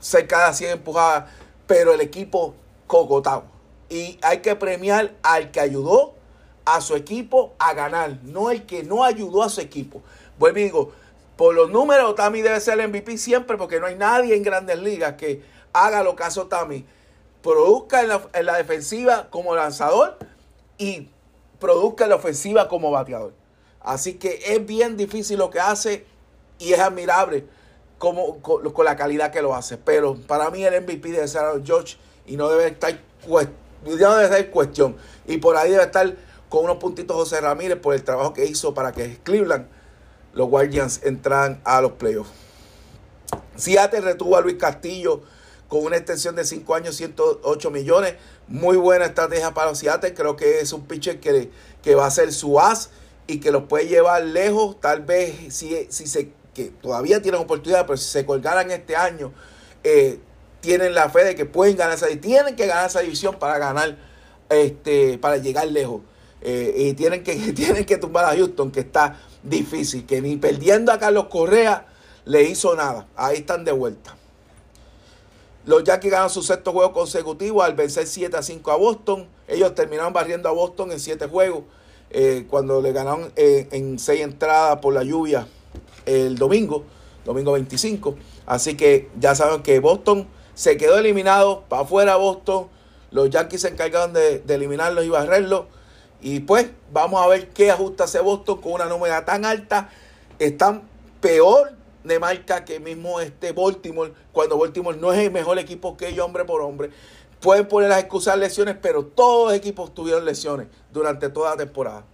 cerca 0.00 0.48
de 0.48 0.54
100 0.54 0.70
empujadas, 0.70 1.30
pero 1.66 1.92
el 1.92 2.00
equipo 2.00 2.54
cocotado. 2.86 3.44
Y 3.90 4.18
hay 4.22 4.38
que 4.38 4.56
premiar 4.56 5.12
al 5.22 5.50
que 5.50 5.60
ayudó 5.60 6.14
a 6.74 6.80
su 6.80 6.94
equipo 6.94 7.54
a 7.58 7.72
ganar, 7.74 8.18
no 8.22 8.50
el 8.50 8.66
que 8.66 8.82
no 8.82 9.04
ayudó 9.04 9.42
a 9.42 9.48
su 9.48 9.60
equipo. 9.60 10.02
Y 10.40 10.52
digo, 10.52 10.92
por 11.36 11.54
los 11.54 11.70
números, 11.70 12.10
Otami 12.10 12.42
debe 12.42 12.60
ser 12.60 12.78
el 12.78 12.88
MVP 12.88 13.16
siempre 13.16 13.56
porque 13.56 13.80
no 13.80 13.86
hay 13.86 13.94
nadie 13.94 14.34
en 14.36 14.42
grandes 14.42 14.78
ligas 14.78 15.14
que 15.14 15.42
haga 15.72 16.02
lo 16.02 16.14
que 16.14 16.24
hace 16.24 16.40
Otami. 16.40 16.84
Produzca 17.42 18.02
en 18.02 18.08
la, 18.08 18.22
en 18.34 18.46
la 18.46 18.56
defensiva 18.56 19.28
como 19.30 19.54
lanzador 19.54 20.18
y 20.76 21.08
produzca 21.58 22.04
en 22.04 22.10
la 22.10 22.16
ofensiva 22.16 22.68
como 22.68 22.90
bateador. 22.90 23.32
Así 23.80 24.14
que 24.14 24.40
es 24.44 24.66
bien 24.66 24.96
difícil 24.96 25.38
lo 25.38 25.50
que 25.50 25.60
hace 25.60 26.04
y 26.58 26.72
es 26.72 26.80
admirable 26.80 27.46
como, 27.98 28.40
con, 28.42 28.84
la 28.84 28.96
calidad 28.96 29.30
que 29.30 29.40
lo 29.40 29.54
hace. 29.54 29.78
Pero 29.78 30.16
para 30.26 30.50
mí 30.50 30.64
el 30.64 30.82
MVP 30.82 31.12
debe 31.12 31.28
ser 31.28 31.42
George 31.64 31.96
y 32.26 32.36
no 32.36 32.48
debe 32.48 32.66
estar, 32.66 32.98
no 33.26 34.14
debe 34.16 34.24
estar 34.24 34.50
cuestión. 34.50 34.96
Y 35.26 35.38
por 35.38 35.56
ahí 35.56 35.70
debe 35.70 35.84
estar 35.84 36.14
con 36.48 36.64
unos 36.64 36.78
puntitos 36.78 37.16
José 37.16 37.40
Ramírez 37.40 37.78
por 37.78 37.94
el 37.94 38.02
trabajo 38.02 38.32
que 38.32 38.46
hizo 38.46 38.74
para 38.74 38.92
que 38.92 39.18
Cleveland, 39.22 39.66
los 40.32 40.48
Guardians, 40.48 41.00
entraran 41.04 41.60
a 41.64 41.80
los 41.80 41.92
playoffs. 41.92 42.30
Seattle 43.56 44.00
retuvo 44.00 44.36
a 44.36 44.40
Luis 44.40 44.56
Castillo 44.56 45.22
con 45.68 45.84
una 45.84 45.96
extensión 45.96 46.34
de 46.36 46.44
5 46.44 46.74
años, 46.74 46.96
108 46.96 47.70
millones. 47.70 48.14
Muy 48.46 48.76
buena 48.76 49.06
estrategia 49.06 49.52
para 49.52 49.70
los 49.70 49.78
Seattle. 49.78 50.14
Creo 50.14 50.36
que 50.36 50.60
es 50.60 50.72
un 50.72 50.86
pitcher 50.86 51.20
que, 51.20 51.50
que 51.82 51.94
va 51.94 52.06
a 52.06 52.10
ser 52.10 52.32
su 52.32 52.58
as 52.58 52.90
y 53.26 53.40
que 53.40 53.50
los 53.50 53.64
puede 53.64 53.86
llevar 53.86 54.22
lejos. 54.22 54.80
Tal 54.80 55.02
vez 55.02 55.52
si, 55.54 55.86
si 55.90 56.06
se, 56.06 56.32
que 56.54 56.70
todavía 56.70 57.20
tienen 57.20 57.40
oportunidad, 57.40 57.86
pero 57.86 57.96
si 57.96 58.08
se 58.08 58.24
colgaran 58.24 58.70
este 58.70 58.96
año, 58.96 59.32
eh, 59.84 60.18
tienen 60.60 60.94
la 60.94 61.10
fe 61.10 61.24
de 61.24 61.34
que 61.34 61.44
pueden 61.44 61.76
ganar 61.76 61.94
esa 61.94 62.08
tienen 62.20 62.56
que 62.56 62.66
ganar 62.66 62.88
esa 62.88 63.00
división 63.00 63.38
para 63.38 63.58
ganar, 63.58 63.96
este, 64.48 65.18
para 65.18 65.36
llegar 65.36 65.68
lejos. 65.68 66.00
Eh, 66.42 66.74
y 66.76 66.92
tienen 66.94 67.22
que, 67.22 67.34
tienen 67.54 67.84
que 67.84 67.96
tumbar 67.96 68.24
a 68.24 68.36
Houston, 68.36 68.70
que 68.70 68.80
está 68.80 69.20
difícil, 69.42 70.06
que 70.06 70.20
ni 70.20 70.36
perdiendo 70.36 70.92
a 70.92 70.98
Carlos 70.98 71.26
Correa 71.26 71.86
le 72.24 72.42
hizo 72.44 72.74
nada. 72.74 73.06
Ahí 73.16 73.38
están 73.38 73.64
de 73.64 73.72
vuelta. 73.72 74.16
Los 75.64 75.84
Yankees 75.84 76.10
ganan 76.10 76.30
su 76.30 76.42
sexto 76.42 76.72
juego 76.72 76.92
consecutivo 76.92 77.62
al 77.62 77.74
vencer 77.74 78.06
7 78.06 78.36
a 78.36 78.42
5 78.42 78.70
a 78.70 78.76
Boston. 78.76 79.26
Ellos 79.46 79.74
terminaron 79.74 80.12
barriendo 80.12 80.48
a 80.48 80.52
Boston 80.52 80.92
en 80.92 81.00
7 81.00 81.26
juegos. 81.26 81.64
Eh, 82.10 82.46
cuando 82.48 82.80
le 82.80 82.92
ganaron 82.92 83.30
eh, 83.36 83.68
en 83.70 83.98
6 83.98 84.22
entradas 84.22 84.78
por 84.78 84.94
la 84.94 85.02
lluvia 85.02 85.46
el 86.06 86.38
domingo, 86.38 86.84
domingo 87.24 87.52
25. 87.52 88.16
Así 88.46 88.76
que 88.76 89.10
ya 89.20 89.34
saben 89.34 89.62
que 89.62 89.78
Boston 89.78 90.26
se 90.54 90.76
quedó 90.76 90.98
eliminado, 90.98 91.64
para 91.68 91.82
afuera 91.82 92.16
Boston. 92.16 92.68
Los 93.10 93.30
Yankees 93.30 93.62
se 93.62 93.68
encargaron 93.68 94.12
de, 94.12 94.42
eliminarlos 94.48 95.04
y 95.04 95.08
barrerlos. 95.08 95.66
Y 96.20 96.40
pues 96.40 96.68
vamos 96.92 97.22
a 97.22 97.28
ver 97.28 97.48
qué 97.50 97.70
ajusta 97.70 98.04
hace 98.04 98.20
Boston 98.20 98.60
con 98.60 98.72
una 98.72 98.86
número 98.86 99.24
tan 99.24 99.44
alta. 99.44 99.90
Están 100.38 100.82
peor 101.20 101.72
de 102.04 102.18
marca 102.18 102.64
que 102.64 102.80
mismo 102.80 103.20
este 103.20 103.52
Baltimore, 103.52 104.12
cuando 104.32 104.58
Baltimore 104.58 104.96
no 104.96 105.12
es 105.12 105.20
el 105.20 105.30
mejor 105.30 105.58
equipo 105.58 105.96
que 105.96 106.08
ellos 106.08 106.24
hombre 106.24 106.44
por 106.44 106.60
hombre. 106.62 106.90
Pueden 107.40 107.68
poner 107.68 107.90
las 107.90 108.00
excusas 108.00 108.36
lesiones, 108.36 108.76
pero 108.80 109.04
todos 109.04 109.48
los 109.48 109.56
equipos 109.56 109.94
tuvieron 109.94 110.24
lesiones 110.24 110.66
durante 110.92 111.28
toda 111.28 111.50
la 111.50 111.56
temporada. 111.56 112.04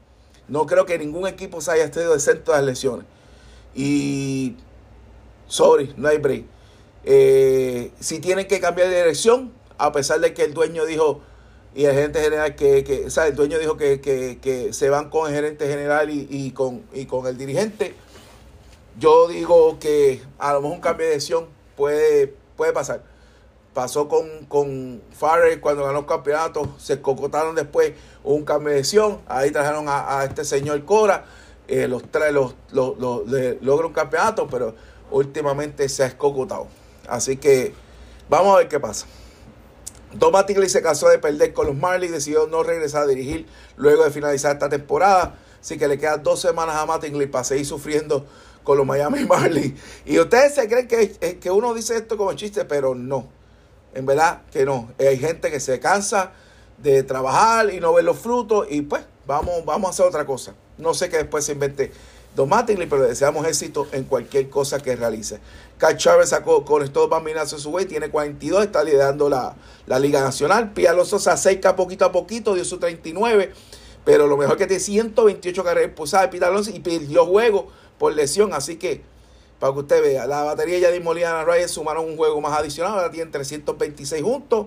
No 0.48 0.66
creo 0.66 0.84
que 0.84 0.98
ningún 0.98 1.26
equipo 1.26 1.62
se 1.62 1.72
haya 1.72 1.84
estado 1.84 2.14
exento 2.14 2.52
de 2.52 2.58
las 2.58 2.66
lesiones. 2.66 3.06
Y, 3.74 4.56
sorry, 5.46 5.94
no 5.96 6.08
hay 6.08 6.18
break. 6.18 6.44
Eh, 7.04 7.92
si 8.00 8.20
tienen 8.20 8.46
que 8.46 8.60
cambiar 8.60 8.88
de 8.88 8.96
dirección, 8.96 9.52
a 9.78 9.92
pesar 9.92 10.20
de 10.20 10.34
que 10.34 10.42
el 10.42 10.52
dueño 10.52 10.84
dijo, 10.84 11.22
y 11.74 11.86
el 11.86 11.94
gerente 11.94 12.20
general, 12.20 12.54
que, 12.54 12.84
que 12.84 13.06
o 13.06 13.22
el 13.22 13.34
dueño 13.34 13.58
dijo 13.58 13.76
que, 13.76 14.00
que, 14.00 14.38
que, 14.40 14.72
se 14.72 14.90
van 14.90 15.10
con 15.10 15.28
el 15.28 15.34
gerente 15.34 15.66
general 15.66 16.08
y, 16.08 16.26
y, 16.30 16.52
con, 16.52 16.84
y 16.92 17.06
con 17.06 17.26
el 17.26 17.36
dirigente, 17.36 17.94
yo 18.98 19.26
digo 19.26 19.78
que 19.80 20.22
a 20.38 20.52
lo 20.52 20.60
mejor 20.60 20.76
un 20.76 20.80
cambio 20.80 21.06
de 21.06 21.12
dirección 21.12 21.46
puede, 21.76 22.32
puede 22.56 22.72
pasar. 22.72 23.02
Pasó 23.72 24.06
con, 24.06 24.46
con 24.46 25.02
Farrell 25.12 25.60
cuando 25.60 25.84
ganó 25.84 26.00
el 26.00 26.06
campeonato, 26.06 26.76
se 26.78 27.00
cocotaron 27.00 27.56
después 27.56 27.92
un 28.22 28.44
cambio 28.44 28.68
de 28.68 28.76
dirección, 28.76 29.20
ahí 29.26 29.50
trajeron 29.50 29.86
a, 29.88 30.22
este 30.24 30.44
señor 30.44 30.84
Cora, 30.84 31.24
eh, 31.66 31.88
los 31.88 32.08
trae, 32.08 32.30
los, 32.30 32.54
los, 32.70 32.96
los, 32.98 33.26
logra 33.62 33.88
un 33.88 33.92
campeonato, 33.92 34.46
pero 34.46 34.76
últimamente 35.10 35.88
se 35.88 36.04
ha 36.04 36.06
escocotado. 36.06 36.68
Así 37.08 37.36
que 37.36 37.74
vamos 38.28 38.54
a 38.54 38.58
ver 38.58 38.68
qué 38.68 38.78
pasa. 38.78 39.06
Tom 40.18 40.32
Mattingly 40.32 40.68
se 40.68 40.82
cansó 40.82 41.08
de 41.08 41.18
perder 41.18 41.52
con 41.52 41.66
los 41.66 41.76
Marlins, 41.76 42.12
decidió 42.12 42.46
no 42.46 42.62
regresar 42.62 43.02
a 43.02 43.06
dirigir 43.06 43.46
luego 43.76 44.04
de 44.04 44.10
finalizar 44.10 44.52
esta 44.52 44.68
temporada. 44.68 45.36
Así 45.60 45.78
que 45.78 45.88
le 45.88 45.98
quedan 45.98 46.22
dos 46.22 46.40
semanas 46.40 46.76
a 46.76 46.86
Mattingly 46.86 47.26
para 47.26 47.44
seguir 47.44 47.66
sufriendo 47.66 48.26
con 48.62 48.78
los 48.78 48.86
Miami 48.86 49.24
Marlins. 49.28 49.80
Y 50.04 50.18
ustedes 50.18 50.54
se 50.54 50.68
creen 50.68 50.88
que, 50.88 51.16
eh, 51.20 51.38
que 51.38 51.50
uno 51.50 51.74
dice 51.74 51.96
esto 51.96 52.16
como 52.16 52.32
chiste, 52.34 52.64
pero 52.64 52.94
no. 52.94 53.28
En 53.94 54.06
verdad 54.06 54.42
que 54.52 54.64
no. 54.64 54.92
Hay 54.98 55.18
gente 55.18 55.50
que 55.50 55.60
se 55.60 55.80
cansa 55.80 56.32
de 56.78 57.02
trabajar 57.02 57.72
y 57.72 57.80
no 57.80 57.92
ver 57.92 58.04
los 58.04 58.18
frutos 58.18 58.66
y 58.68 58.82
pues 58.82 59.04
vamos, 59.26 59.64
vamos 59.64 59.88
a 59.88 59.90
hacer 59.90 60.06
otra 60.06 60.26
cosa. 60.26 60.54
No 60.76 60.92
sé 60.92 61.08
qué 61.08 61.18
después 61.18 61.44
se 61.44 61.52
invente 61.52 61.92
Don 62.34 62.48
Mattingly, 62.48 62.86
pero 62.86 63.04
deseamos 63.04 63.46
éxito 63.46 63.86
en 63.92 64.04
cualquier 64.04 64.50
cosa 64.50 64.80
que 64.80 64.96
realice. 64.96 65.38
Kyle 65.78 65.96
Chávez 65.96 66.28
sacó 66.28 66.64
con 66.64 66.82
estos 66.82 67.08
bambinazos 67.08 67.54
en 67.54 67.58
su 67.60 67.70
way, 67.70 67.84
tiene 67.86 68.08
42, 68.10 68.64
está 68.64 68.84
liderando 68.84 69.28
la, 69.28 69.56
Liga 69.98 70.20
Nacional. 70.20 70.72
Pia 70.72 70.90
Alonso 70.90 71.18
se 71.18 71.30
acerca 71.30 71.76
poquito 71.76 72.04
a 72.04 72.12
poquito, 72.12 72.54
dio 72.54 72.64
su 72.64 72.78
39, 72.78 73.52
pero 74.04 74.26
lo 74.26 74.36
mejor 74.36 74.56
que 74.56 74.66
tiene 74.66 74.80
128 74.80 75.64
carreras 75.64 75.88
impulsadas 75.90 76.28
Pita 76.28 76.46
Alonso 76.46 76.70
y 76.70 76.80
perdió 76.80 77.26
juego 77.26 77.68
por 77.98 78.14
lesión. 78.14 78.52
Así 78.52 78.76
que, 78.76 79.02
para 79.58 79.72
que 79.72 79.80
usted 79.80 80.02
vea, 80.02 80.26
la 80.26 80.42
batería 80.42 80.78
ya 80.78 80.90
de 80.90 81.00
Molina 81.00 81.44
Reyes 81.44 81.70
sumaron 81.70 82.04
un 82.04 82.16
juego 82.16 82.40
más 82.40 82.58
adicional, 82.58 82.94
ahora 82.94 83.10
tienen 83.10 83.32
326 83.32 84.22
juntos. 84.22 84.66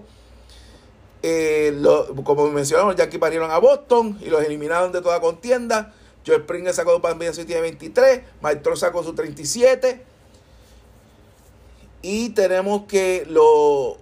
Eh, 1.23 1.81
como 2.23 2.49
mencionamos, 2.49 2.95
ya 2.95 3.09
que 3.09 3.17
parieron 3.17 3.49
a 3.49 3.57
Boston 3.57 4.17
y 4.21 4.29
los 4.29 4.43
eliminaron 4.43 4.91
de 4.91 5.01
toda 5.01 5.19
contienda. 5.19 5.93
Joe 6.25 6.39
Springer 6.39 6.73
sacó 6.73 6.99
dos 6.99 7.39
y 7.39 7.45
tiene 7.45 7.61
23. 7.61 8.21
Mike 8.41 8.75
sacó 8.75 9.03
su 9.03 9.13
37. 9.13 10.16
Y 12.09 12.29
tenemos 12.29 12.83
que 12.87 13.27
los, 13.29 13.97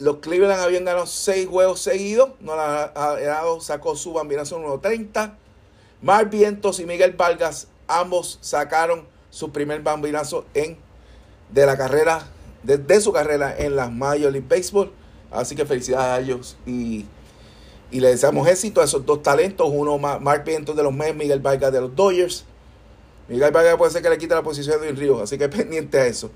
los 0.00 0.16
Cleveland 0.16 0.60
habían 0.60 0.84
ganado 0.84 1.06
6 1.06 1.46
juegos 1.46 1.78
seguidos. 1.78 2.30
No 2.40 3.60
sacó 3.60 3.94
su 3.94 4.12
bambinazo 4.12 4.56
número 4.58 4.80
30. 4.80 5.38
Mark 6.02 6.28
Vientos 6.28 6.80
y 6.80 6.84
Miguel 6.84 7.12
Vargas, 7.12 7.68
ambos 7.86 8.38
sacaron 8.40 9.06
su 9.30 9.52
primer 9.52 9.82
bambinazo 9.82 10.46
en, 10.52 10.78
de 11.48 11.64
la 11.64 11.76
carrera, 11.76 12.26
de, 12.64 13.00
su 13.00 13.12
carrera 13.12 13.56
en 13.56 13.76
las 13.76 13.92
Major 13.92 14.32
League 14.32 14.48
Baseball. 14.48 14.90
Así 15.30 15.54
que 15.54 15.64
felicidades 15.64 16.06
a 16.08 16.20
ellos 16.20 16.56
y, 16.66 17.06
y 17.92 18.00
le 18.00 18.08
deseamos 18.08 18.48
éxito 18.48 18.80
a 18.80 18.84
esos 18.84 19.06
dos 19.06 19.22
talentos. 19.22 19.70
Uno, 19.72 19.96
Mark 19.96 20.42
Vientos 20.44 20.74
de 20.74 20.82
los 20.82 20.92
Mets, 20.92 21.14
Miguel 21.14 21.38
Vargas 21.38 21.72
de 21.72 21.82
los 21.82 21.94
Dodgers. 21.94 22.46
Miguel 23.30 23.52
Vargas 23.52 23.76
puede 23.76 23.92
ser 23.92 24.02
que 24.02 24.10
le 24.10 24.18
quite 24.18 24.34
la 24.34 24.42
posición 24.42 24.80
de 24.80 24.88
Edwin 24.88 24.96
Ríos, 24.98 25.22
así 25.22 25.38
que 25.38 25.48
pendiente 25.48 26.00
a 26.00 26.06
eso. 26.06 26.32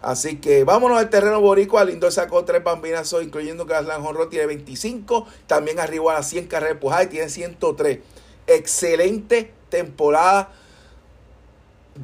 Así 0.00 0.36
que 0.38 0.64
vámonos 0.64 0.98
al 0.98 1.10
terreno 1.10 1.40
boricua. 1.40 1.84
Lindor 1.84 2.12
sacó 2.12 2.44
tres 2.44 2.64
bambinazos, 2.64 3.22
incluyendo 3.22 3.66
que 3.66 3.74
Aslan 3.74 4.04
Honro 4.04 4.28
tiene 4.28 4.46
25. 4.46 5.26
También 5.46 5.78
arribó 5.80 6.10
a 6.10 6.14
las 6.14 6.28
100 6.28 6.46
carreras 6.46 6.74
empujadas 6.74 7.06
y 7.06 7.08
tiene 7.08 7.28
103 7.28 7.98
excelente 8.46 9.52
temporada 9.68 10.50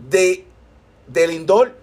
de, 0.09 0.45
de 1.07 1.27
Lindor, 1.27 1.75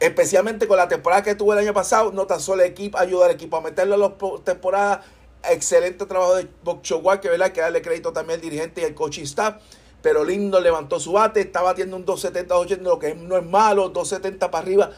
especialmente 0.00 0.66
con 0.68 0.76
la 0.76 0.88
temporada 0.88 1.22
que 1.22 1.34
tuvo 1.34 1.54
el 1.54 1.58
año 1.58 1.72
pasado. 1.72 2.12
No 2.12 2.26
tan 2.26 2.40
solo 2.40 2.62
el 2.62 2.70
equipo, 2.70 2.98
ayuda 2.98 3.26
al 3.26 3.32
equipo 3.32 3.56
a 3.56 3.62
meterlo 3.62 3.94
en 3.94 4.00
las 4.00 4.44
temporadas. 4.44 5.06
Excelente 5.50 6.04
trabajo 6.04 6.36
de 6.36 6.48
Bob 6.64 6.82
que 6.82 7.28
¿verdad? 7.28 7.52
que 7.52 7.60
darle 7.60 7.80
crédito 7.80 8.12
también 8.12 8.40
al 8.40 8.42
dirigente 8.42 8.82
y 8.82 8.84
al 8.84 8.94
coaching 8.94 9.22
staff. 9.22 9.56
Pero 10.02 10.24
Lindor 10.24 10.62
levantó 10.62 11.00
su 11.00 11.12
bate, 11.12 11.40
está 11.40 11.62
batiendo 11.62 11.96
un 11.96 12.04
270 12.04 12.82
lo 12.82 12.98
que 12.98 13.14
no 13.14 13.36
es 13.36 13.44
malo, 13.44 13.88
270 13.88 14.50
para 14.50 14.62
arriba 14.62 14.90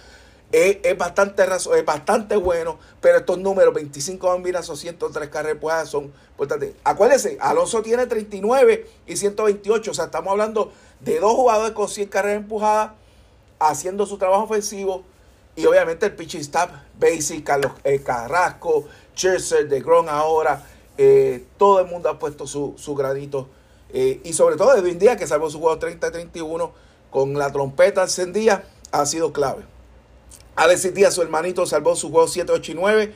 es, 0.52 0.98
bastante 0.98 1.44
es 1.44 1.84
bastante 1.84 2.36
bueno, 2.36 2.78
pero 3.00 3.18
estos 3.18 3.38
números, 3.38 3.72
25 3.72 4.26
bambinas 4.26 4.68
o 4.68 4.76
103 4.76 5.28
carreras 5.28 5.88
son 5.88 6.12
importantes. 6.30 6.74
Acuérdense, 6.82 7.38
Alonso 7.40 7.82
tiene 7.82 8.06
39 8.06 8.86
y 9.06 9.16
128, 9.16 9.90
o 9.90 9.94
sea, 9.94 10.06
estamos 10.06 10.32
hablando 10.32 10.72
de 11.00 11.20
dos 11.20 11.34
jugadores 11.34 11.72
con 11.72 11.88
100 11.88 12.08
carreras 12.08 12.42
empujadas, 12.42 12.92
haciendo 13.58 14.06
su 14.06 14.16
trabajo 14.16 14.44
ofensivo 14.44 15.04
Y 15.54 15.66
obviamente 15.66 16.06
el 16.06 16.16
pitching 16.16 16.40
staff, 16.40 16.70
Basic, 16.98 17.44
Carlos 17.44 17.72
eh, 17.84 18.00
Carrasco, 18.00 18.86
Churchill, 19.14 19.68
de 19.68 19.80
Gron 19.80 20.08
ahora, 20.08 20.64
eh, 20.96 21.44
todo 21.58 21.80
el 21.80 21.86
mundo 21.86 22.08
ha 22.08 22.18
puesto 22.18 22.46
su, 22.46 22.74
su 22.76 22.94
granito. 22.94 23.48
Eh, 23.92 24.20
y 24.24 24.32
sobre 24.32 24.56
todo 24.56 24.74
Edwin 24.76 24.98
Díaz, 24.98 25.16
que 25.16 25.26
salvó 25.26 25.50
su 25.50 25.60
juego 25.60 25.78
30-31 25.78 26.70
con 27.10 27.38
la 27.38 27.50
trompeta 27.52 28.02
encendida, 28.02 28.64
ha 28.92 29.06
sido 29.06 29.32
clave. 29.32 29.64
Alexis 30.56 30.94
Díaz, 30.94 31.14
su 31.14 31.22
hermanito, 31.22 31.66
salvó 31.66 31.96
su 31.96 32.10
juego 32.10 32.28
7, 32.28 32.52
8 32.52 32.72
y 32.72 32.74
9, 32.74 33.14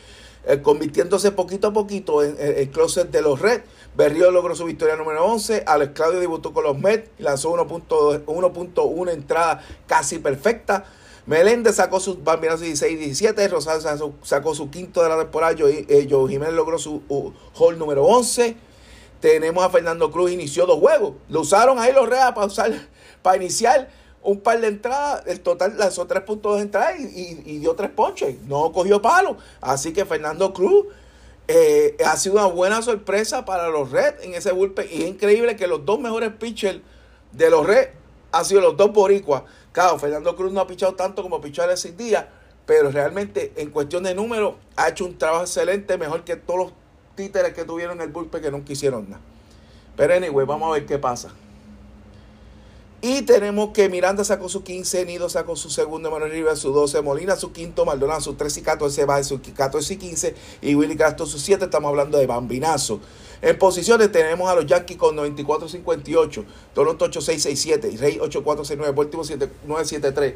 convirtiéndose 0.63 1.31
poquito 1.33 1.69
a 1.69 1.73
poquito 1.73 2.23
en 2.23 2.37
el 2.39 2.71
closet 2.71 3.11
de 3.11 3.23
los 3.23 3.41
Reds. 3.41 3.65
Berrío 3.97 4.31
logró 4.33 4.55
su 4.57 4.65
victoria 4.65 4.97
número 4.97 5.25
11. 5.25 5.65
Alex 5.67 5.93
Claudio 5.95 6.21
debutó 6.21 6.53
con 6.53 6.65
los 6.65 6.79
Mets 6.79 7.11
y 7.19 7.23
lanzó 7.23 7.53
1.1 7.55 9.13
entrada 9.13 9.65
casi 9.87 10.19
perfecta. 10.19 10.85
Meléndez 11.27 11.77
sacó 11.77 12.01
sus 12.01 12.23
bambinas 12.23 12.61
16 12.61 12.99
17. 12.99 13.49
Rosales 13.49 13.87
sacó 14.23 14.55
su 14.55 14.71
quinto 14.71 15.03
de 15.03 15.09
la 15.09 15.19
temporada. 15.19 15.55
Eh, 15.59 16.07
Joe, 16.11 16.29
Jiménez 16.29 16.55
logró 16.55 16.79
su 16.79 17.03
hall 17.55 17.79
número 17.79 18.05
11. 18.05 18.57
Tenemos 19.25 19.65
a 19.65 19.71
Fernando 19.71 20.11
Cruz, 20.11 20.33
inició 20.33 20.67
dos 20.67 20.79
juegos. 20.79 21.15
Lo 21.31 21.41
usaron 21.41 21.79
ahí 21.79 21.95
los 21.95 22.07
Reas 22.07 22.33
para, 22.33 22.47
usar, 22.47 22.71
para 23.23 23.39
iniciar 23.39 23.89
un 24.21 24.39
par 24.39 24.61
de 24.61 24.67
entradas. 24.67 25.23
El 25.27 25.41
total 25.41 25.79
lanzó 25.79 26.07
tres 26.07 26.25
puntos 26.25 26.57
de 26.57 26.61
entrada 26.65 26.95
y, 26.99 27.59
dio 27.59 27.75
tres 27.75 27.89
ponches. 27.89 28.39
No 28.43 28.71
cogió 28.71 29.01
palo. 29.01 29.39
Así 29.63 29.95
que 29.95 30.05
Fernando 30.05 30.53
Cruz 30.53 30.89
eh, 31.49 31.97
ha 32.05 32.19
sido 32.19 32.35
una 32.35 32.45
buena 32.45 32.83
sorpresa 32.83 33.47
para 33.47 33.71
los 33.71 33.93
Reds 33.93 34.23
en 34.25 34.35
ese 34.35 34.53
bullpen. 34.53 34.89
Y 34.93 35.05
es 35.05 35.09
increíble 35.09 35.57
que 35.57 35.69
los 35.69 35.87
dos 35.87 35.99
mejores 35.99 36.31
pitchers 36.39 36.81
de 37.33 37.49
los 37.49 37.67
Reds 37.67 37.93
han 38.31 38.45
sido 38.45 38.61
los 38.61 38.77
dos 38.77 38.93
boricuas. 38.93 39.45
Claro, 39.73 39.99
Fernando 39.99 40.37
Cruz 40.37 40.53
no 40.53 40.61
ha 40.61 40.67
pichado 40.67 40.97
tanto 40.97 41.23
como 41.23 41.41
pichó 41.41 41.63
Alexis 41.63 41.97
Díaz, 41.97 42.27
pero 42.67 42.91
realmente 42.91 43.55
en 43.57 43.71
cuestión 43.71 44.03
de 44.03 44.15
números 44.15 44.57
ha 44.77 44.91
hecho 44.91 45.07
un 45.07 45.17
trabajo 45.17 45.45
excelente, 45.45 45.97
mejor 45.97 46.25
que 46.25 46.37
todos 46.37 46.59
los 46.59 46.84
títeres 47.14 47.55
que 47.55 47.64
tuvieron 47.64 47.98
en 47.98 48.03
el 48.03 48.12
bullpen 48.12 48.42
que 48.42 48.50
no 48.50 48.64
quisieron 48.64 49.09
nada. 49.11 49.22
Pero 49.96 50.14
anyway, 50.14 50.46
vamos 50.46 50.68
a 50.68 50.72
ver 50.72 50.87
qué 50.87 50.98
pasa. 50.98 51.33
Y 53.07 53.20
tenemos 53.20 53.72
que 53.72 53.90
Miranda 53.90 54.24
sacó 54.24 54.48
su 54.48 54.64
15, 54.64 55.05
Nido 55.05 55.29
sacó 55.29 55.57
su 55.57 55.68
segundo, 55.68 56.11
Manuel 56.11 56.33
Rivera 56.33 56.57
su 56.57 56.72
12, 56.72 57.03
Molina 57.03 57.37
su 57.37 57.53
quinto, 57.53 57.85
Maldonado 57.85 58.22
su 58.22 58.33
13 58.33 58.61
y 58.61 58.62
14, 58.62 59.05
Baez 59.05 59.27
su 59.27 59.42
14 59.42 59.92
y 59.92 59.96
15 59.98 60.35
y 60.62 60.74
Willy 60.74 60.96
Castro 60.96 61.27
su 61.27 61.38
7. 61.38 61.66
Estamos 61.66 61.90
hablando 61.90 62.16
de 62.16 62.27
bambinazo. 62.27 63.00
En 63.42 63.59
posiciones 63.59 64.11
tenemos 64.11 64.48
a 64.48 64.55
los 64.55 64.64
Yankees 64.64 64.96
con 64.96 65.14
94-58, 65.18 66.44
Toronto 66.72 67.11
8-6-6-7, 67.11 67.98
Rey 67.98 68.18
8-4-6-9, 68.22 68.94
Baltimore 68.94 69.29
7-9-7-3. 69.29 70.35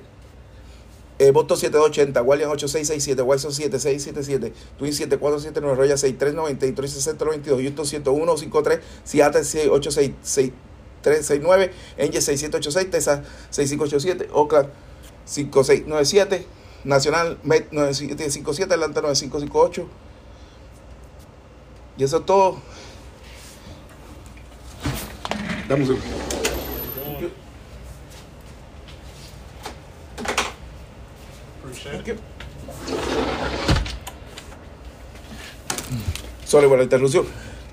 Eh, 1.19 1.33
Boston 1.33 1.57
7280, 1.57 2.21
Guardian 2.21 2.51
8667, 2.51 3.23
Wilson 3.23 3.53
7677, 3.53 4.53
Twin 4.79 4.93
7479, 4.93 5.77
Royal 5.77 5.99
6390, 5.99 6.75
36092, 6.77 7.63
Houston 7.63 7.87
10153, 7.87 8.81
Seattle 9.05 9.43
866 9.71 10.53
369, 11.03 11.73
Angel 11.99 12.23
6786, 12.23 12.91
Texas 12.91 13.21
6587, 13.51 14.29
Oakland 14.33 14.69
5697, 15.27 16.47
Nacional 16.85 17.39
Met 17.43 17.73
9757, 17.73 18.73
Atlanta 18.73 19.01
9558. 19.01 19.87
Y 21.99 22.05
eso 22.05 22.19
es 22.19 22.27
todo. 22.27 22.59
Damos 25.69 25.89
un 25.89 26.18
Sorry 36.45 36.69
por 36.69 36.79
la 36.79 36.85
interrupción. 36.85 37.27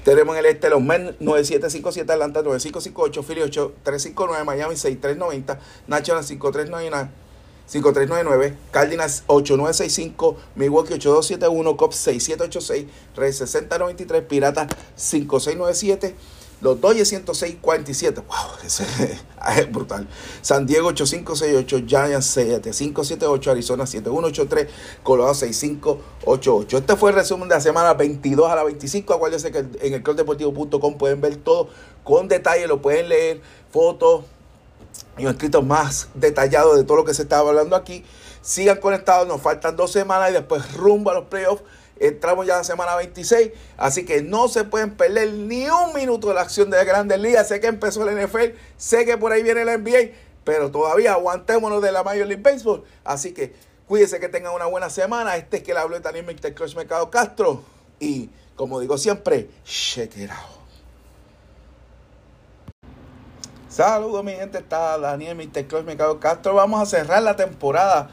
Tenemos 0.03 0.35
en 0.35 0.45
el 0.45 0.51
este 0.51 0.69
los 0.69 0.81
Men 0.81 1.15
9757, 1.19 2.11
Atlanta 2.13 2.41
9558, 2.43 3.23
Philly 3.23 3.41
8359, 3.41 4.43
Miami 4.43 4.75
6390, 4.75 5.59
National 5.87 6.23
5399. 6.23 7.25
5399, 7.67 8.57
Cardinals 8.71 9.23
8965, 9.25 10.37
Milwaukee 10.55 10.93
8271, 10.93 11.77
Cops 11.77 11.95
6786, 11.95 12.85
Rey 13.15 13.33
6093, 13.33 14.21
Pirata 14.21 14.67
5697, 14.95 16.15
los 16.65 16.81
Dodgers 16.81 17.13
106.47. 17.13 18.15
Wow, 18.15 18.65
ese 18.65 18.83
es 19.57 19.71
brutal. 19.71 20.07
San 20.41 20.65
Diego 20.65 20.87
8568, 20.89 21.85
Giants 21.87 22.25
7578, 22.25 23.51
Arizona 23.51 23.85
7183, 23.85 24.67
Colorado 25.03 25.35
6588. 25.35 26.77
Este 26.79 26.95
fue 26.95 27.11
el 27.11 27.15
resumen 27.15 27.47
de 27.47 27.55
la 27.55 27.61
semana 27.61 27.93
22 27.93 28.49
a 28.49 28.55
la 28.55 28.63
25. 28.63 29.13
Acuérdense 29.13 29.51
que 29.51 29.59
en 29.59 29.93
el 29.93 30.03
clubdeportivo.com 30.03 30.97
pueden 30.97 31.21
ver 31.21 31.37
todo 31.37 31.69
con 32.03 32.27
detalle, 32.27 32.67
lo 32.67 32.81
pueden 32.81 33.09
leer, 33.09 33.41
fotos 33.71 34.25
y 35.17 35.25
un 35.25 35.31
escrito 35.31 35.61
más 35.61 36.09
detallado 36.15 36.75
de 36.75 36.83
todo 36.83 36.97
lo 36.97 37.05
que 37.05 37.13
se 37.13 37.21
estaba 37.21 37.49
hablando 37.49 37.75
aquí. 37.75 38.03
Sigan 38.41 38.77
conectados, 38.77 39.27
nos 39.27 39.41
faltan 39.41 39.75
dos 39.75 39.91
semanas 39.91 40.31
y 40.31 40.33
después 40.33 40.73
rumbo 40.73 41.11
a 41.11 41.13
los 41.13 41.25
playoffs 41.25 41.63
Entramos 41.97 42.45
ya 42.45 42.55
a 42.55 42.57
la 42.57 42.63
semana 42.63 42.95
26, 42.95 43.51
así 43.77 44.05
que 44.05 44.21
no 44.21 44.49
se 44.49 44.65
pueden 44.65 44.95
perder 44.95 45.31
ni 45.31 45.69
un 45.69 45.93
minuto 45.93 46.27
de 46.27 46.33
la 46.33 46.41
acción 46.41 46.69
de 46.69 46.83
Grandes 46.83 47.19
Ligas. 47.19 47.47
Sé 47.47 47.61
que 47.61 47.67
empezó 47.67 48.07
el 48.07 48.17
NFL, 48.21 48.57
sé 48.77 49.05
que 49.05 49.17
por 49.17 49.31
ahí 49.31 49.43
viene 49.43 49.63
la 49.63 49.77
NBA, 49.77 50.11
pero 50.43 50.71
todavía 50.71 51.13
aguantémonos 51.13 51.81
de 51.81 51.93
la 51.93 52.03
Major 52.03 52.27
League 52.27 52.43
Baseball. 52.43 52.83
Así 53.05 53.33
que 53.33 53.53
cuídense 53.87 54.19
que 54.19 54.27
tengan 54.27 54.53
una 54.53 54.65
buena 54.65 54.89
semana. 54.89 55.37
Este 55.37 55.57
es 55.57 55.63
que 55.63 55.73
le 55.73 55.79
habló 55.79 56.01
también 56.01 56.25
Mr. 56.25 56.53
Crush 56.53 56.75
Mercado 56.75 57.09
Castro. 57.09 57.63
Y 57.99 58.29
como 58.57 58.81
digo 58.81 58.97
siempre, 58.97 59.49
check. 59.63 60.11
Saludos 63.69 64.23
mi 64.23 64.33
gente, 64.33 64.57
está 64.57 64.97
Daniel 64.97 65.35
Mr. 65.35 65.65
Crush 65.65 65.83
Mercado 65.83 66.19
Castro. 66.19 66.55
Vamos 66.55 66.81
a 66.81 66.85
cerrar 66.85 67.23
la 67.23 67.37
temporada 67.37 68.09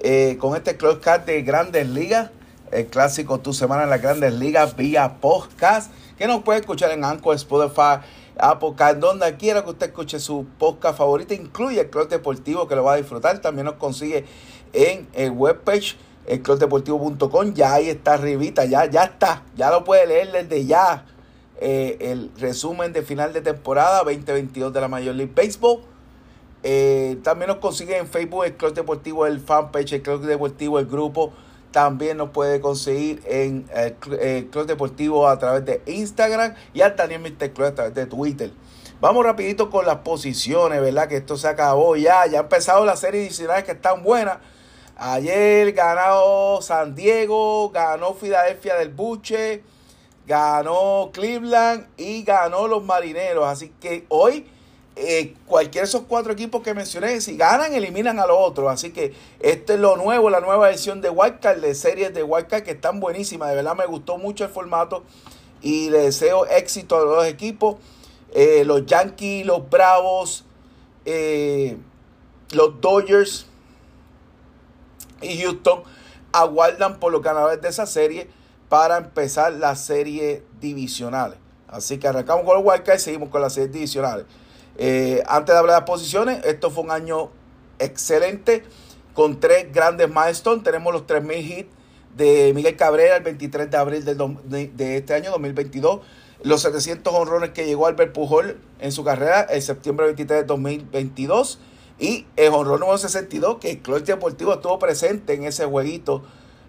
eh, 0.00 0.38
con 0.40 0.56
este 0.56 0.78
Close 0.78 1.00
Card 1.00 1.22
de 1.22 1.42
Grandes 1.42 1.86
Ligas 1.86 2.30
el 2.72 2.86
clásico 2.86 3.38
Tu 3.40 3.52
Semana 3.52 3.84
en 3.84 3.90
las 3.90 4.02
Grandes 4.02 4.32
Ligas 4.32 4.76
vía 4.76 5.16
podcast, 5.20 5.90
que 6.18 6.26
nos 6.26 6.42
puede 6.42 6.60
escuchar 6.60 6.90
en 6.90 7.04
Anchor, 7.04 7.34
Spotify, 7.36 8.04
Apple 8.38 8.74
donde 8.98 9.36
quiera 9.36 9.64
que 9.64 9.70
usted 9.70 9.86
escuche 9.86 10.18
su 10.18 10.46
podcast 10.58 10.98
favorito, 10.98 11.34
incluye 11.34 11.80
el 11.80 11.90
Club 11.90 12.08
Deportivo 12.08 12.68
que 12.68 12.76
lo 12.76 12.84
va 12.84 12.94
a 12.94 12.96
disfrutar, 12.96 13.38
también 13.40 13.66
nos 13.66 13.74
consigue 13.74 14.24
en 14.72 15.08
el 15.14 15.30
webpage 15.30 15.96
elclubdeportivo.com, 16.26 17.54
ya 17.54 17.74
ahí 17.74 17.88
está 17.88 18.14
arribita, 18.14 18.64
ya, 18.64 18.86
ya 18.86 19.04
está, 19.04 19.42
ya 19.56 19.70
lo 19.70 19.84
puede 19.84 20.06
leer 20.06 20.32
desde 20.32 20.66
ya. 20.66 21.04
Eh, 21.58 21.96
el 22.00 22.30
resumen 22.38 22.92
de 22.92 23.02
final 23.02 23.32
de 23.32 23.40
temporada 23.40 24.02
2022 24.04 24.72
de 24.72 24.80
la 24.80 24.88
Major 24.88 25.14
League 25.14 25.32
Baseball. 25.34 25.80
Eh, 26.62 27.18
también 27.22 27.48
nos 27.48 27.58
consigue 27.58 27.96
en 27.96 28.06
Facebook 28.06 28.44
el 28.44 28.56
Club 28.56 28.74
Deportivo, 28.74 29.26
el 29.26 29.40
fanpage, 29.40 29.94
el 29.94 30.02
Club 30.02 30.22
Deportivo, 30.22 30.78
el 30.78 30.86
grupo 30.86 31.32
también 31.76 32.16
nos 32.16 32.30
puede 32.30 32.58
conseguir 32.62 33.22
en 33.26 33.68
el, 33.74 34.46
Club 34.46 34.64
Deportivo 34.64 35.28
a 35.28 35.38
través 35.38 35.62
de 35.66 35.82
Instagram 35.84 36.54
y 36.72 36.80
al 36.80 36.96
también 36.96 37.20
Mr. 37.20 37.52
Club 37.52 37.66
a 37.66 37.74
través 37.74 37.94
de 37.94 38.06
Twitter. 38.06 38.50
Vamos 38.98 39.22
rapidito 39.22 39.68
con 39.68 39.84
las 39.84 39.96
posiciones, 39.96 40.80
¿verdad? 40.80 41.06
Que 41.06 41.18
esto 41.18 41.36
se 41.36 41.48
acabó 41.48 41.94
ya. 41.96 42.24
Ya 42.28 42.38
ha 42.38 42.42
empezado 42.44 42.86
la 42.86 42.96
serie 42.96 43.20
adicionales 43.20 43.64
que 43.64 43.72
están 43.72 44.02
buenas. 44.02 44.38
Ayer 44.96 45.70
ganó 45.72 46.62
San 46.62 46.94
Diego, 46.94 47.68
ganó 47.68 48.14
Filadelfia 48.14 48.76
del 48.76 48.88
Buche, 48.88 49.62
ganó 50.26 51.10
Cleveland 51.12 51.88
y 51.98 52.22
ganó 52.22 52.68
los 52.68 52.82
Marineros. 52.84 53.46
Así 53.46 53.70
que 53.78 54.06
hoy 54.08 54.46
eh, 54.98 55.34
cualquiera 55.44 55.84
de 55.84 55.90
esos 55.90 56.04
cuatro 56.08 56.32
equipos 56.32 56.62
que 56.62 56.72
mencioné, 56.72 57.20
si 57.20 57.36
ganan, 57.36 57.74
eliminan 57.74 58.18
a 58.18 58.26
los 58.26 58.38
otros. 58.40 58.72
Así 58.72 58.92
que 58.92 59.12
este 59.40 59.74
es 59.74 59.80
lo 59.80 59.96
nuevo, 59.96 60.30
la 60.30 60.40
nueva 60.40 60.68
versión 60.68 61.02
de 61.02 61.10
Wildcard, 61.10 61.60
de 61.60 61.74
series 61.74 62.14
de 62.14 62.22
Wildcard 62.22 62.62
que 62.62 62.70
están 62.70 62.98
buenísimas. 62.98 63.50
De 63.50 63.56
verdad 63.56 63.76
me 63.76 63.84
gustó 63.84 64.16
mucho 64.16 64.44
el 64.44 64.50
formato 64.50 65.04
y 65.60 65.90
le 65.90 65.98
deseo 65.98 66.46
éxito 66.46 66.96
a 66.96 67.00
los 67.00 67.16
dos 67.16 67.26
equipos. 67.26 67.76
Eh, 68.32 68.64
los 68.64 68.86
Yankees, 68.86 69.44
los 69.44 69.68
Bravos, 69.68 70.46
eh, 71.04 71.76
los 72.52 72.80
Dodgers 72.80 73.46
y 75.20 75.42
Houston 75.42 75.82
aguardan 76.32 76.98
por 76.98 77.12
los 77.12 77.20
ganadores 77.20 77.60
de 77.60 77.68
esa 77.68 77.84
serie 77.84 78.30
para 78.70 78.96
empezar 78.96 79.52
la 79.52 79.76
serie 79.76 80.42
divisionales. 80.58 81.38
Así 81.68 81.98
que 81.98 82.08
arrancamos 82.08 82.46
con 82.46 82.56
los 82.56 82.64
Wildcard 82.64 82.96
y 82.96 83.00
seguimos 83.00 83.28
con 83.28 83.42
las 83.42 83.52
series 83.52 83.72
divisionales. 83.72 84.24
Eh, 84.78 85.22
antes 85.26 85.54
de 85.54 85.58
hablar 85.58 85.76
de 85.76 85.80
las 85.80 85.88
posiciones, 85.88 86.44
esto 86.44 86.70
fue 86.70 86.84
un 86.84 86.90
año 86.90 87.30
excelente 87.78 88.64
con 89.14 89.40
tres 89.40 89.72
grandes 89.72 90.08
milestones. 90.08 90.62
Tenemos 90.64 90.92
los 90.92 91.06
3.000 91.06 91.38
hits 91.38 91.68
de 92.16 92.52
Miguel 92.54 92.76
Cabrera 92.76 93.16
el 93.16 93.22
23 93.22 93.70
de 93.70 93.76
abril 93.76 94.04
de, 94.04 94.96
este 94.96 95.14
año 95.14 95.30
2022. 95.30 96.00
Los 96.42 96.62
700 96.62 97.12
honrones 97.14 97.50
que 97.50 97.66
llegó 97.66 97.86
Albert 97.86 98.12
Pujol 98.12 98.58
en 98.78 98.92
su 98.92 99.04
carrera 99.04 99.42
el 99.42 99.62
septiembre 99.62 100.06
23 100.06 100.40
de 100.40 100.44
2022. 100.44 101.58
Y 101.98 102.26
el 102.36 102.52
honor 102.52 102.78
número 102.78 102.98
62, 102.98 103.56
que 103.56 103.70
el 103.70 103.78
Club 103.78 104.04
Deportivo 104.04 104.52
estuvo 104.52 104.78
presente 104.78 105.32
en 105.32 105.44
ese 105.44 105.64
jueguito 105.64 106.22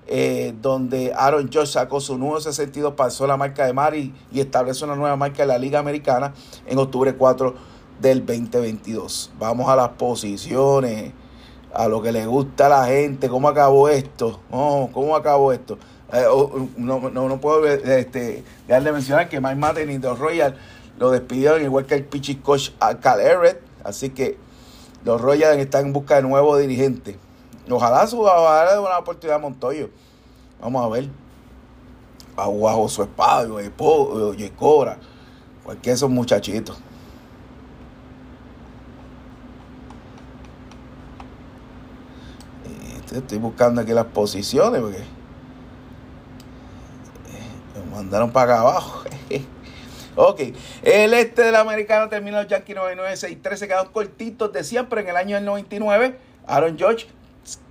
eh, 0.07 0.53
donde 0.61 1.11
Aaron 1.13 1.49
Josh 1.51 1.71
sacó 1.71 1.99
su 1.99 2.17
número 2.17 2.39
62, 2.39 2.93
pasó 2.93 3.27
la 3.27 3.35
marca 3.35 3.65
de 3.65 3.73
Mari 3.73 4.13
y 4.31 4.39
establece 4.39 4.85
una 4.85 4.95
nueva 4.95 5.17
marca 5.17 5.41
en 5.41 5.49
la 5.49 5.57
Liga 5.57 5.79
Americana 5.79 6.33
en 6.65 6.77
octubre 6.77 7.13
4 7.13 7.55
del 7.99 8.25
2022. 8.25 9.31
Vamos 9.39 9.69
a 9.69 9.75
las 9.75 9.89
posiciones, 9.89 11.13
a 11.73 11.88
lo 11.88 12.01
que 12.01 12.12
le 12.12 12.25
gusta 12.25 12.67
a 12.67 12.69
la 12.69 12.86
gente, 12.86 13.29
cómo 13.29 13.47
acabó 13.47 13.89
esto, 13.89 14.39
cómo 14.49 15.15
acabó 15.15 15.51
esto. 15.51 15.77
Eh, 16.13 16.25
oh, 16.29 16.67
no, 16.77 17.10
no, 17.10 17.27
no, 17.27 17.41
puedo 17.41 17.65
este, 17.67 18.43
dejar 18.65 18.83
de 18.83 18.91
mencionar 18.91 19.29
que 19.29 19.41
Mike 19.41 19.55
Madden 19.55 19.91
y 19.91 19.99
The 19.99 20.13
Royal 20.13 20.55
lo 20.97 21.12
despidieron, 21.12 21.62
igual 21.62 21.86
que 21.86 21.95
el 21.95 22.05
pitching 22.05 22.41
coach 22.41 22.69
Cal 23.01 23.19
Everett. 23.19 23.62
Así 23.83 24.10
que 24.10 24.38
los 25.03 25.21
Royals 25.21 25.57
están 25.57 25.88
en 25.88 25.93
busca 25.93 26.15
de 26.15 26.21
nuevo 26.23 26.57
dirigente. 26.57 27.17
Ojalá 27.69 28.07
su 28.07 28.17
de 28.17 28.79
una 28.79 28.97
oportunidad 28.97 29.38
a 29.38 29.39
Montoyo. 29.39 29.89
Vamos 30.62 30.86
a 30.86 30.89
ver. 30.89 31.10
A 32.36 32.45
su 32.88 33.01
espada, 33.01 33.47
y 33.63 34.49
Cobra. 34.51 34.97
Cualquiera 35.63 35.93
de 35.93 35.95
esos 35.95 36.10
muchachitos. 36.10 36.77
Estoy 43.19 43.38
buscando 43.38 43.82
aquí 43.82 43.93
las 43.93 44.06
posiciones 44.06 44.82
porque 44.82 45.03
me 47.75 47.95
mandaron 47.95 48.32
para 48.32 48.53
acá 48.53 48.62
abajo. 48.62 49.03
ok, 50.15 50.41
el 50.84 51.13
este 51.13 51.43
de 51.43 51.51
la 51.51 51.62
americana 51.62 52.10
terminó 52.10 52.39
el 52.39 52.47
Yankee 52.47 52.73
99-6-13, 52.73 53.56
se 53.56 53.67
quedaron 53.67 53.91
cortitos 53.91 54.51
de 54.53 54.63
siempre 54.63 55.01
en 55.01 55.10
el 55.10 55.17
año 55.17 55.36
del 55.36 55.45
99. 55.45 56.17
Aaron 56.47 56.77
George 56.77 57.08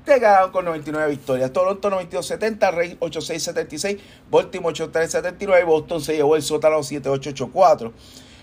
te 0.04 0.18
ganaron 0.18 0.52
con 0.52 0.64
99 0.64 1.10
victorias. 1.10 1.52
Toronto 1.52 1.90
92-70, 1.90 2.72
Rey 2.72 2.96
86-76, 3.00 3.98
Baltimore 4.30 4.74
83-79, 4.74 5.66
Boston 5.66 6.00
se 6.00 6.16
llevó 6.16 6.36
el 6.36 6.42
sótano 6.42 6.82
7884. 6.82 7.92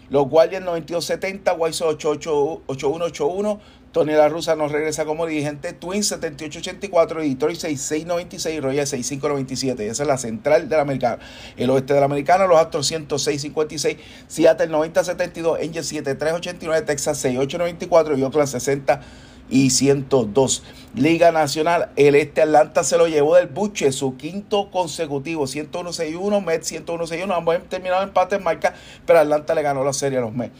Los 0.10 0.28
Guardians 0.28 0.66
92-70, 0.66 1.56
White 1.58 1.84
8181 1.84 3.62
Tony 3.94 4.14
La 4.14 4.28
Russa 4.28 4.56
nos 4.56 4.72
regresa 4.72 5.06
como 5.06 5.28
dirigente. 5.28 5.72
Twins 5.72 6.12
78-84, 6.12 7.22
Detroit 7.22 7.58
66-96, 7.58 8.60
Royal 8.60 8.88
65-97. 8.88 9.80
Esa 9.82 10.04
es 10.04 10.08
la 10.10 10.18
central 10.18 10.68
de 10.68 10.76
la 10.76 10.82
americana. 10.82 11.20
El 11.56 11.70
oeste 11.70 11.94
de 11.94 12.00
la 12.00 12.08
americana, 12.08 12.48
los 12.48 12.58
Astros 12.58 12.92
106-56, 12.92 13.98
Seattle 14.28 14.70
90-72, 14.70 15.62
Angels 15.62 15.94
73-89, 15.94 16.86
Texas 16.86 17.24
68-94 17.24 18.18
y 18.18 18.24
Oakland 18.24 18.50
60 18.50 19.02
y 19.50 19.70
102. 19.70 20.64
Liga 20.96 21.32
Nacional, 21.32 21.92
el 21.96 22.16
este 22.16 22.42
Atlanta 22.42 22.84
se 22.84 22.98
lo 22.98 23.08
llevó 23.08 23.36
del 23.36 23.48
buche, 23.48 23.92
su 23.92 24.18
quinto 24.18 24.72
consecutivo, 24.72 25.46
101-61, 25.46 26.44
Mets 26.44 26.72
101-61, 26.72 27.38
ambos 27.38 27.58
terminaron 27.70 28.08
empate 28.08 28.38
en 28.38 28.44
marca, 28.44 28.74
pero 29.06 29.20
Atlanta 29.20 29.54
le 29.54 29.62
ganó 29.62 29.84
la 29.84 29.94
serie 29.94 30.18
a 30.18 30.22
los 30.22 30.34
Mets. 30.34 30.54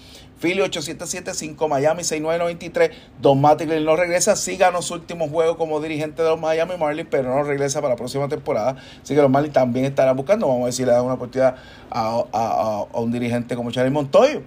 Philly 0.44 0.60
8775, 0.60 1.70
Miami 1.70 2.04
6993. 2.04 2.92
Don 3.22 3.40
Mattingly 3.40 3.82
no 3.82 3.96
regresa. 3.96 4.36
Sí 4.36 4.58
ganó 4.58 4.82
su 4.82 4.94
último 4.94 5.30
juego 5.30 5.56
como 5.58 5.80
dirigente 5.80 6.22
de 6.22 6.28
los 6.28 6.40
Miami 6.40 6.76
Marlins, 6.78 7.08
pero 7.10 7.34
no 7.34 7.44
regresa 7.44 7.80
para 7.80 7.94
la 7.94 7.96
próxima 7.96 8.28
temporada. 8.28 8.76
Así 9.02 9.16
que 9.16 9.22
los 9.22 9.32
Marlins 9.32 9.54
también 9.54 9.86
estarán 9.86 10.18
buscando. 10.18 10.48
Vamos 10.48 10.64
a 10.64 10.66
ver 10.66 10.74
si 10.74 10.84
le 10.84 10.92
dan 10.92 11.06
una 11.06 11.14
oportunidad 11.14 11.56
a, 11.90 12.88
a 12.94 13.00
un 13.00 13.14
dirigente 13.14 13.56
como 13.56 13.72
Charlie 13.72 13.90
Montoyo. 13.90 14.42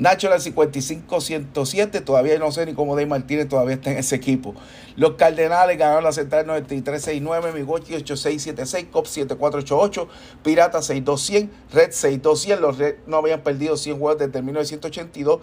Nacho 0.00 0.32
el 0.32 0.40
55-107, 0.40 2.02
todavía 2.02 2.38
no 2.38 2.50
sé 2.52 2.64
ni 2.64 2.72
cómo 2.72 2.96
Dave 2.96 3.04
Martínez 3.04 3.50
todavía 3.50 3.74
está 3.74 3.90
en 3.90 3.98
ese 3.98 4.16
equipo. 4.16 4.54
Los 4.96 5.16
Cardenales 5.16 5.76
ganaron 5.76 6.02
la 6.02 6.12
central 6.12 6.46
93-69, 6.46 7.52
Migochi 7.52 7.94
8676, 7.96 8.86
Cop 8.90 9.04
7488, 9.04 10.08
Pirata 10.42 10.80
6200, 10.80 11.74
Red 11.74 11.90
6200. 11.90 12.62
Los 12.62 12.78
Red 12.78 12.94
no 13.06 13.18
habían 13.18 13.42
perdido 13.42 13.76
100 13.76 13.98
juegos 13.98 14.18
desde 14.18 14.38
el 14.38 14.44
1982. 14.46 15.40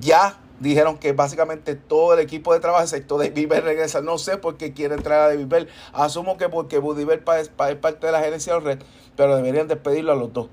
Ya 0.00 0.40
dijeron 0.58 0.96
que 0.96 1.12
básicamente 1.12 1.74
todo 1.74 2.14
el 2.14 2.20
equipo 2.20 2.54
de 2.54 2.60
trabajo, 2.60 2.84
excepto 2.84 3.18
David 3.18 3.48
Bell, 3.48 3.64
regresa. 3.64 4.00
No 4.00 4.16
sé 4.16 4.38
por 4.38 4.56
qué 4.56 4.72
quiere 4.72 4.94
entrar 4.94 5.20
a 5.20 5.28
David 5.28 5.48
Bell. 5.48 5.68
Asumo 5.92 6.38
que 6.38 6.48
porque 6.48 6.78
Buddy 6.78 7.06
es 7.38 7.48
parte 7.50 8.06
de 8.06 8.12
la 8.12 8.20
gerencia 8.20 8.54
de 8.54 8.60
los 8.60 8.64
Red, 8.64 8.78
pero 9.14 9.36
deberían 9.36 9.68
despedirlo 9.68 10.12
a 10.12 10.16
los 10.16 10.32
dos 10.32 10.48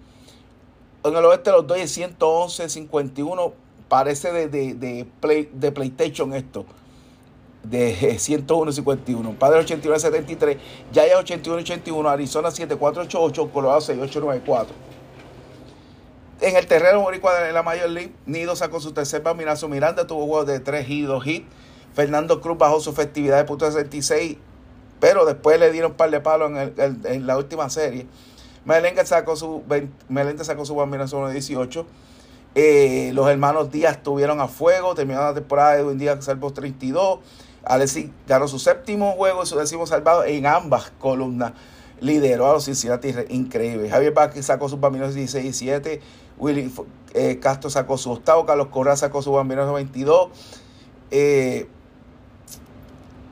en 1.03 1.15
el 1.15 1.25
oeste 1.25 1.51
los 1.51 1.65
Dodgers 1.65 1.91
111, 1.91 2.69
51. 2.69 3.53
Parece 3.87 4.31
de, 4.31 4.47
de, 4.47 4.73
de, 4.73 5.07
play, 5.19 5.49
de 5.53 5.71
PlayStation 5.71 6.33
esto. 6.33 6.65
De 7.63 8.17
101, 8.19 8.71
51. 8.71 9.31
Padre 9.39 9.59
89, 9.59 9.99
73. 9.99 10.57
Yaya 10.91 11.17
81, 11.17 11.61
81. 11.61 12.09
Arizona 12.09 12.51
7488. 12.51 13.51
Colorado 13.51 13.81
6894. 13.81 14.75
En 16.41 16.55
el 16.55 16.67
terreno 16.67 17.01
boricua 17.01 17.37
de 17.41 17.51
la 17.51 17.63
Major 17.63 17.89
League, 17.89 18.13
Nido 18.25 18.55
sacó 18.55 18.79
su 18.79 18.93
tercer 18.93 19.21
bambinazo. 19.21 19.67
Miranda 19.67 20.07
tuvo 20.07 20.25
juegos 20.25 20.47
de 20.47 20.59
3 20.59 20.89
y 20.89 21.01
2 21.01 21.27
hits. 21.27 21.47
Fernando 21.93 22.39
Cruz 22.39 22.57
bajó 22.57 22.79
su 22.79 22.91
efectividad 22.91 23.37
de 23.37 23.43
punto 23.43 23.69
66, 23.69 24.37
pero 25.01 25.25
después 25.25 25.59
le 25.59 25.71
dieron 25.71 25.91
un 25.91 25.97
par 25.97 26.11
de 26.11 26.21
palos 26.21 26.51
en, 26.51 27.01
en 27.03 27.27
la 27.27 27.37
última 27.37 27.69
serie. 27.69 28.05
Meléndez 28.69 29.07
sacó 29.07 29.35
su, 29.35 29.63
Meléndez 30.09 30.45
sacó 30.45 30.63
su 30.63 30.75
bambinazo 30.75 31.27
18. 31.27 31.85
Eh, 32.53 33.09
los 33.15 33.27
hermanos 33.27 33.71
Díaz 33.71 33.97
estuvieron 33.97 34.39
a 34.41 34.47
fuego, 34.47 34.93
terminaron 34.93 35.29
la 35.29 35.33
temporada 35.33 35.77
de 35.77 35.83
un 35.83 35.97
día 35.97 36.21
salvo 36.21 36.53
32. 36.53 37.19
Alexis 37.63 38.11
ganó 38.27 38.47
su 38.47 38.59
séptimo 38.59 39.13
juego 39.13 39.41
y 39.41 39.47
su 39.47 39.57
décimo 39.57 39.87
salvado 39.87 40.23
en 40.23 40.45
ambas 40.45 40.91
columnas. 40.99 41.53
Lideró 41.99 42.47
a 42.47 42.53
los 42.53 42.65
Cincinnati 42.65 43.11
increíble. 43.29 43.89
Javier 43.89 44.13
Vázquez 44.13 44.45
sacó 44.45 44.69
sus 44.69 44.79
bambinos 44.79 45.15
16 45.15 45.45
y 45.45 45.53
7. 45.53 46.01
Willy 46.37 46.71
eh, 47.15 47.39
Castro 47.39 47.71
sacó 47.71 47.97
su 47.97 48.11
octavo. 48.11 48.45
Carlos 48.45 48.67
Correa 48.67 48.95
sacó 48.95 49.23
su 49.23 49.31
bambino 49.31 49.73
22. 49.73 50.29
Eh, 51.09 51.67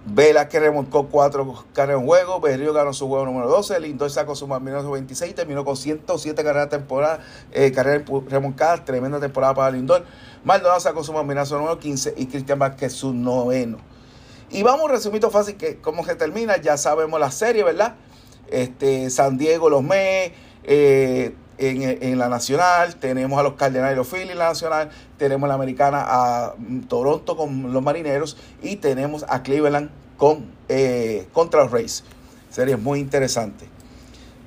Vela 0.09 0.47
que 0.47 0.59
remolcó 0.59 1.07
cuatro 1.07 1.65
carreras 1.73 2.01
en 2.01 2.07
juego. 2.07 2.39
Berrío 2.39 2.71
ganó 2.71 2.93
su 2.93 3.07
juego 3.07 3.25
número 3.25 3.49
12. 3.49 3.79
Lindor 3.81 4.09
sacó 4.09 4.35
su 4.35 4.47
más 4.47 4.63
26. 4.63 5.35
Terminó 5.35 5.65
con 5.65 5.75
107 5.75 6.43
carreras 6.43 6.69
temporada, 6.69 7.19
eh, 7.51 7.73
carreras. 7.73 8.05
Tremenda 8.85 9.19
temporada 9.19 9.53
para 9.53 9.71
Lindor. 9.71 10.05
Maldonado 10.45 10.79
sacó 10.79 11.03
su 11.03 11.11
más 11.11 11.25
número 11.25 11.77
15. 11.77 12.13
Y 12.15 12.27
Cristian 12.27 12.57
Vázquez 12.57 12.93
su 12.93 13.13
noveno. 13.13 13.79
Y 14.49 14.63
vamos 14.63 14.89
resumiendo 14.89 15.29
fácil 15.29 15.57
que 15.57 15.77
cómo 15.81 16.05
se 16.05 16.15
termina. 16.15 16.55
Ya 16.55 16.77
sabemos 16.77 17.19
la 17.19 17.31
serie, 17.31 17.65
¿verdad? 17.65 17.95
Este, 18.49 19.09
San 19.09 19.37
Diego, 19.37 19.69
los 19.69 19.83
Mets. 19.83 20.33
Eh, 20.63 21.35
en, 21.57 22.17
la 22.17 22.29
nacional, 22.29 22.95
tenemos 22.95 23.39
a 23.39 23.43
los 23.43 23.53
Cardenales 23.53 23.93
y 23.93 23.97
los 23.97 24.07
Phillies 24.07 24.31
en 24.31 24.37
la 24.37 24.49
nacional, 24.49 24.89
tenemos 25.17 25.45
a 25.45 25.49
la 25.49 25.53
americana 25.55 26.05
a 26.07 26.53
mm, 26.57 26.81
Toronto 26.81 27.35
con 27.35 27.73
los 27.73 27.81
marineros 27.83 28.37
y 28.61 28.77
tenemos 28.77 29.25
a 29.27 29.43
Cleveland 29.43 29.89
con, 30.17 30.45
eh, 30.69 31.27
contra 31.33 31.63
los 31.63 31.71
Rays. 31.71 32.03
Serie 32.49 32.77
muy 32.77 32.99
interesante. 32.99 33.65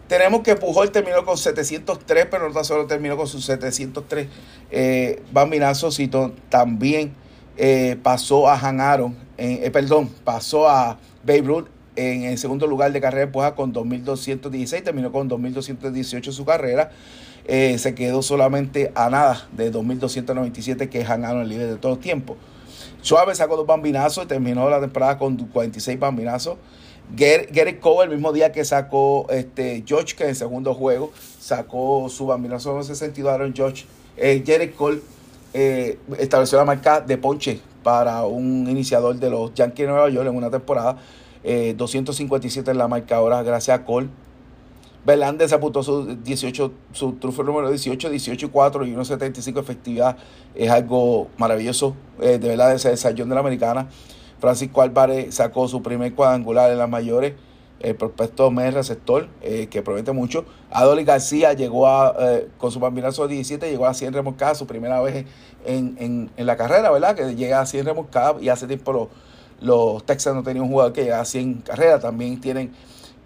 Tenemos 0.08 0.42
que 0.42 0.56
Pujol 0.56 0.90
terminó 0.90 1.24
con 1.24 1.38
703, 1.38 2.26
pero 2.28 2.48
no 2.48 2.52
tan 2.52 2.64
solo 2.64 2.86
terminó 2.86 3.16
con 3.16 3.28
sus 3.28 3.44
703 3.44 4.26
eh, 4.72 5.22
bambinazos, 5.30 5.94
sino 5.94 6.32
también 6.48 7.14
eh, 7.56 7.96
pasó 8.02 8.48
a 8.48 8.58
Han 8.58 8.80
Aaron, 8.80 9.16
eh, 9.38 9.70
perdón, 9.70 10.08
pasó 10.24 10.68
a 10.68 10.98
Babe 11.22 11.42
Ruth 11.42 11.68
en 12.00 12.24
el 12.24 12.38
segundo 12.38 12.66
lugar 12.66 12.92
de 12.92 13.00
carrera 13.00 13.30
Puja 13.30 13.54
con 13.54 13.72
2.216, 13.74 14.82
terminó 14.82 15.12
con 15.12 15.28
2.218 15.28 16.32
su 16.32 16.44
carrera. 16.44 16.90
Eh, 17.46 17.78
se 17.78 17.94
quedó 17.94 18.22
solamente 18.22 18.92
a 18.94 19.10
nada 19.10 19.48
de 19.52 19.72
2.297 19.72 20.88
que 20.88 21.00
es 21.00 21.10
Han 21.10 21.24
el 21.24 21.48
líder 21.48 21.68
de 21.68 21.76
todo 21.76 21.94
el 21.94 21.98
tiempo. 21.98 22.36
Suave 23.02 23.34
sacó 23.34 23.56
dos 23.56 23.66
bambinazos 23.66 24.24
y 24.24 24.26
terminó 24.28 24.68
la 24.68 24.80
temporada 24.80 25.18
con 25.18 25.36
46 25.36 25.98
bambinazos. 25.98 26.58
Gary 27.16 27.78
Cole, 27.80 28.04
el 28.04 28.10
mismo 28.10 28.32
día 28.32 28.52
que 28.52 28.64
sacó 28.64 29.26
este, 29.30 29.82
George, 29.86 30.14
que 30.14 30.24
en 30.24 30.30
el 30.30 30.36
segundo 30.36 30.74
juego 30.74 31.12
sacó 31.40 32.08
su 32.08 32.26
bambinazo 32.26 32.74
en 32.74 32.80
ese 32.80 32.94
sentido, 32.94 33.30
Aaron 33.30 33.52
George. 33.54 33.84
Eh, 34.16 34.72
Cole 34.76 35.00
eh, 35.52 35.98
estableció 36.18 36.58
la 36.58 36.64
marca 36.64 37.00
de 37.00 37.18
ponche 37.18 37.60
para 37.82 38.24
un 38.24 38.68
iniciador 38.68 39.16
de 39.16 39.30
los 39.30 39.54
Yankees 39.54 39.86
de 39.86 39.92
Nueva 39.92 40.08
York 40.10 40.28
en 40.28 40.36
una 40.36 40.50
temporada. 40.50 40.98
257 41.42 42.68
eh, 42.68 42.72
en 42.72 42.78
la 42.78 42.88
marca 42.88 43.16
ahora, 43.16 43.42
gracias 43.42 43.78
a 43.78 43.84
Cole. 43.84 44.08
Belández 45.04 45.52
apuntó 45.54 45.82
su 45.82 46.16
18, 46.16 46.72
su 46.92 47.12
trufo 47.14 47.42
número 47.42 47.70
18, 47.70 48.10
18 48.10 48.46
y 48.46 48.48
4 48.50 48.86
y 48.86 48.92
1.75 48.92 49.60
efectividad. 49.60 50.16
Es 50.54 50.70
algo 50.70 51.28
maravilloso, 51.38 51.96
eh, 52.20 52.38
de 52.38 52.48
verdad, 52.48 52.74
ese 52.74 52.90
ensayón 52.90 53.30
de 53.30 53.34
la 53.34 53.40
americana. 53.40 53.88
Francisco 54.38 54.82
Álvarez 54.82 55.34
sacó 55.34 55.68
su 55.68 55.82
primer 55.82 56.14
cuadrangular 56.14 56.70
en 56.70 56.78
las 56.78 56.88
mayores. 56.88 57.34
el 57.80 57.96
prospecto 57.96 58.50
mes 58.50 58.74
receptor, 58.74 59.30
eh, 59.40 59.68
que 59.70 59.80
promete 59.80 60.12
mucho. 60.12 60.44
Adoli 60.70 61.02
García 61.02 61.54
llegó 61.54 61.86
a, 61.86 62.14
con 62.58 62.70
su 62.70 62.78
bambinazo 62.78 63.26
17, 63.26 63.70
llegó 63.70 63.86
a 63.86 63.94
100 63.94 64.12
remolcadas, 64.12 64.58
su 64.58 64.66
primera 64.66 65.00
vez 65.00 65.24
en, 65.64 65.96
en, 65.98 66.30
en, 66.36 66.46
la 66.46 66.58
carrera, 66.58 66.90
¿verdad? 66.90 67.16
Que 67.16 67.34
llega 67.34 67.58
a 67.58 67.64
100 67.64 67.86
remolcadas 67.86 68.42
y 68.42 68.50
hace 68.50 68.66
tiempo 68.66 69.08
los 69.60 70.04
Texas 70.04 70.34
no 70.34 70.42
tenían 70.42 70.64
un 70.64 70.70
jugador 70.70 70.92
que 70.92 71.04
llega 71.04 71.20
a 71.20 71.24
100 71.24 71.62
carreras. 71.62 72.02
También 72.02 72.40
tienen 72.40 72.72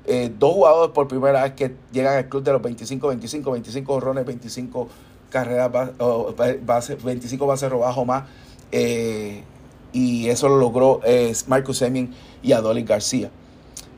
eh, 0.06 0.32
dos 0.38 0.54
jugadores 0.54 0.92
por 0.92 1.08
primera 1.08 1.42
vez 1.42 1.52
que 1.52 1.74
llegan 1.92 2.16
al 2.16 2.28
club 2.28 2.42
de 2.42 2.52
los 2.52 2.62
25, 2.62 3.08
25, 3.08 3.50
25 3.50 3.92
horrones, 3.92 4.26
25 4.26 4.88
carreras, 5.30 5.70
base, 6.64 6.94
25 6.96 7.46
bases 7.46 7.70
robadas 7.70 7.96
o 7.98 8.04
más. 8.04 8.24
y 9.92 10.28
eso 10.28 10.48
lo 10.48 10.58
logró 10.58 11.00
Marcus 11.46 11.78
Semien 11.78 12.12
y 12.42 12.52
Adolis 12.52 12.86
García. 12.86 13.30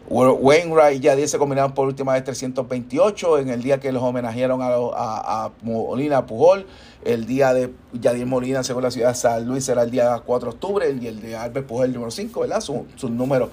Wainwright 0.09 1.01
ya 1.01 1.17
10 1.17 1.31
se 1.31 1.39
combinaron 1.39 1.73
por 1.73 1.89
última 1.89 2.13
vez 2.13 2.23
328 2.25 3.39
en 3.39 3.49
el 3.49 3.63
día 3.63 3.81
que 3.81 3.91
los 3.91 4.03
homenajearon 4.03 4.61
a, 4.63 4.69
a, 4.95 5.51
Molina 5.63 6.27
Pujol. 6.27 6.67
El 7.05 7.27
día 7.27 7.53
de 7.53 7.73
Yadier 7.93 8.27
Molina, 8.27 8.63
según 8.63 8.83
la 8.83 8.91
ciudad 8.91 9.09
de 9.09 9.15
San 9.15 9.47
Luis, 9.47 9.65
será 9.65 9.83
el 9.83 9.91
día 9.91 10.23
4 10.25 10.51
de 10.51 10.55
octubre. 10.55 10.97
Y 11.01 11.07
el 11.07 11.21
de 11.21 11.37
Albert 11.37 11.67
Pujol, 11.67 11.87
el 11.87 11.93
número 11.93 12.11
5, 12.11 12.41
¿verdad? 12.41 12.61
Su, 12.61 12.87
su 12.95 13.09
número. 13.09 13.51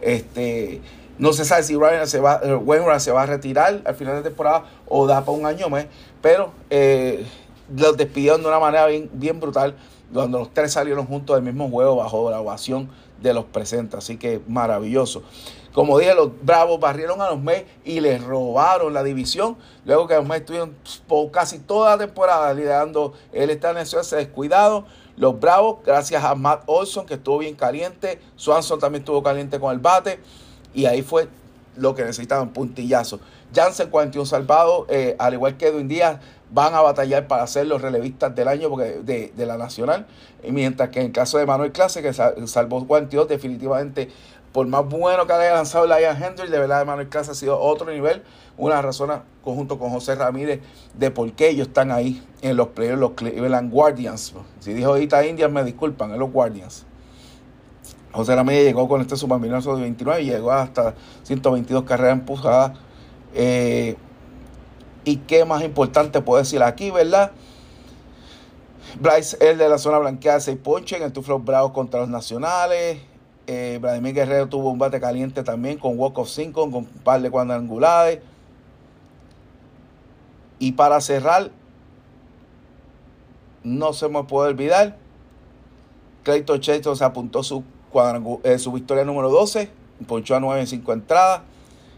Este, 0.00 0.80
no 1.18 1.32
se 1.32 1.44
sabe 1.44 1.62
si 1.62 1.76
Ryan 1.76 2.08
se 2.08 2.18
va, 2.18 2.40
eh, 2.42 2.54
Wainwright 2.54 3.00
se 3.00 3.12
va 3.12 3.22
a 3.22 3.26
retirar 3.26 3.82
al 3.84 3.94
final 3.94 4.16
de 4.16 4.22
temporada 4.22 4.64
o 4.88 5.06
da 5.06 5.24
para 5.24 5.38
un 5.38 5.46
año 5.46 5.68
más. 5.68 5.86
Pero 6.20 6.52
eh, 6.70 7.24
los 7.74 7.96
despidieron 7.96 8.42
de 8.42 8.48
una 8.48 8.58
manera 8.58 8.86
bien, 8.86 9.08
bien 9.12 9.38
brutal. 9.38 9.76
Cuando 10.12 10.38
los 10.40 10.52
tres 10.52 10.72
salieron 10.72 11.06
juntos 11.06 11.36
del 11.36 11.44
mismo 11.44 11.68
juego 11.70 11.96
bajo 11.96 12.30
la 12.30 12.40
ovación 12.40 12.88
de 13.22 13.32
los 13.32 13.44
presentes. 13.44 13.98
Así 13.98 14.16
que 14.16 14.40
maravilloso. 14.46 15.22
Como 15.74 15.98
dije, 15.98 16.14
los 16.14 16.30
Bravos 16.40 16.78
barrieron 16.78 17.20
a 17.20 17.28
los 17.28 17.42
Mets 17.42 17.68
y 17.84 17.98
les 17.98 18.22
robaron 18.22 18.94
la 18.94 19.02
división. 19.02 19.56
Luego 19.84 20.06
que 20.06 20.14
los 20.14 20.24
Mets 20.24 20.42
estuvieron 20.42 20.76
por 21.08 21.32
casi 21.32 21.58
toda 21.58 21.96
la 21.96 22.06
temporada 22.06 22.54
liderando 22.54 23.12
el 23.32 23.50
estadounidense 23.50 24.14
descuidado. 24.14 24.84
Los 25.16 25.40
Bravos, 25.40 25.78
gracias 25.84 26.22
a 26.22 26.36
Matt 26.36 26.62
Olson, 26.66 27.06
que 27.06 27.14
estuvo 27.14 27.38
bien 27.38 27.56
caliente. 27.56 28.20
Swanson 28.36 28.78
también 28.78 29.02
estuvo 29.02 29.20
caliente 29.24 29.58
con 29.58 29.72
el 29.72 29.80
bate. 29.80 30.20
Y 30.74 30.86
ahí 30.86 31.02
fue 31.02 31.26
lo 31.76 31.96
que 31.96 32.02
necesitaban, 32.04 32.52
puntillazo. 32.52 33.18
Jansen 33.52 33.90
41 33.90 34.26
salvados, 34.26 34.86
eh, 34.88 35.16
al 35.18 35.34
igual 35.34 35.56
que 35.56 35.66
Edwin 35.66 35.88
Díaz, 35.88 36.20
van 36.50 36.72
a 36.74 36.82
batallar 36.82 37.26
para 37.26 37.44
ser 37.48 37.66
los 37.66 37.82
relevistas 37.82 38.32
del 38.36 38.46
año 38.46 38.68
porque 38.68 39.00
de, 39.02 39.32
de 39.34 39.46
la 39.46 39.58
Nacional. 39.58 40.06
Mientras 40.48 40.90
que 40.90 41.00
en 41.00 41.06
el 41.06 41.12
caso 41.12 41.38
de 41.38 41.46
Manuel 41.46 41.72
Clase, 41.72 42.00
que 42.00 42.12
salvó 42.12 42.86
42, 42.86 43.28
definitivamente 43.28 44.08
por 44.54 44.68
más 44.68 44.88
bueno 44.88 45.26
que 45.26 45.32
haya 45.32 45.52
lanzado 45.52 45.84
Ian 45.88 46.22
Hendry, 46.22 46.48
de 46.48 46.60
verdad 46.60 46.86
Manuel 46.86 47.08
Clase 47.08 47.32
ha 47.32 47.34
sido 47.34 47.58
otro 47.58 47.90
nivel. 47.90 48.22
Una 48.56 48.80
razón 48.80 49.10
conjunto 49.42 49.80
con 49.80 49.90
José 49.90 50.14
Ramírez 50.14 50.60
de 50.96 51.10
por 51.10 51.32
qué 51.32 51.48
ellos 51.48 51.66
están 51.66 51.90
ahí 51.90 52.24
en 52.40 52.56
los 52.56 52.68
playoffs, 52.68 53.00
los 53.00 53.10
Cleveland 53.14 53.72
Guardians. 53.72 54.32
Si 54.60 54.72
dijo 54.72 54.90
ahorita 54.90 55.26
Indians, 55.26 55.52
me 55.52 55.64
disculpan, 55.64 56.12
en 56.12 56.20
los 56.20 56.30
Guardians. 56.30 56.86
José 58.12 58.36
Ramírez 58.36 58.62
llegó 58.62 58.86
con 58.86 59.00
este 59.00 59.16
submarinazo 59.16 59.74
de 59.74 59.82
29 59.82 60.22
y 60.22 60.26
llegó 60.26 60.52
hasta 60.52 60.94
122 61.24 61.82
carreras 61.82 62.12
empujadas. 62.12 62.78
Eh, 63.34 63.96
y 65.04 65.16
qué 65.16 65.44
más 65.44 65.64
importante 65.64 66.20
puedo 66.20 66.40
decir 66.40 66.62
aquí, 66.62 66.92
¿verdad? 66.92 67.32
Bryce, 69.00 69.36
el 69.40 69.58
de 69.58 69.68
la 69.68 69.78
zona 69.78 69.98
blanqueada, 69.98 70.38
6 70.38 70.56
ponches 70.62 70.98
en 71.00 71.06
el 71.06 71.12
Tuflo 71.12 71.40
Bravo 71.40 71.72
contra 71.72 71.98
los 71.98 72.08
nacionales. 72.08 73.00
Eh, 73.46 73.78
Vladimir 73.80 74.14
Guerrero 74.14 74.48
tuvo 74.48 74.70
un 74.70 74.78
bate 74.78 75.00
caliente 75.00 75.42
también 75.42 75.78
con 75.78 75.98
walk 75.98 76.18
of 76.18 76.28
5, 76.28 76.70
con 76.70 76.74
un 76.74 76.86
par 76.86 77.20
de 77.20 77.30
cuadrangulares. 77.30 78.20
Y 80.58 80.72
para 80.72 81.00
cerrar, 81.00 81.50
no 83.62 83.92
se 83.92 84.08
me 84.08 84.22
puede 84.24 84.50
olvidar, 84.50 84.96
Clayton 86.22 86.60
Cheto 86.60 86.96
se 86.96 87.04
apuntó 87.04 87.42
su, 87.42 87.64
eh, 88.44 88.58
su 88.58 88.72
victoria 88.72 89.04
número 89.04 89.30
12, 89.30 89.68
ponchó 90.06 90.36
a 90.36 90.40
9 90.40 90.60
en 90.60 90.66
5 90.66 90.92
entradas 90.92 91.42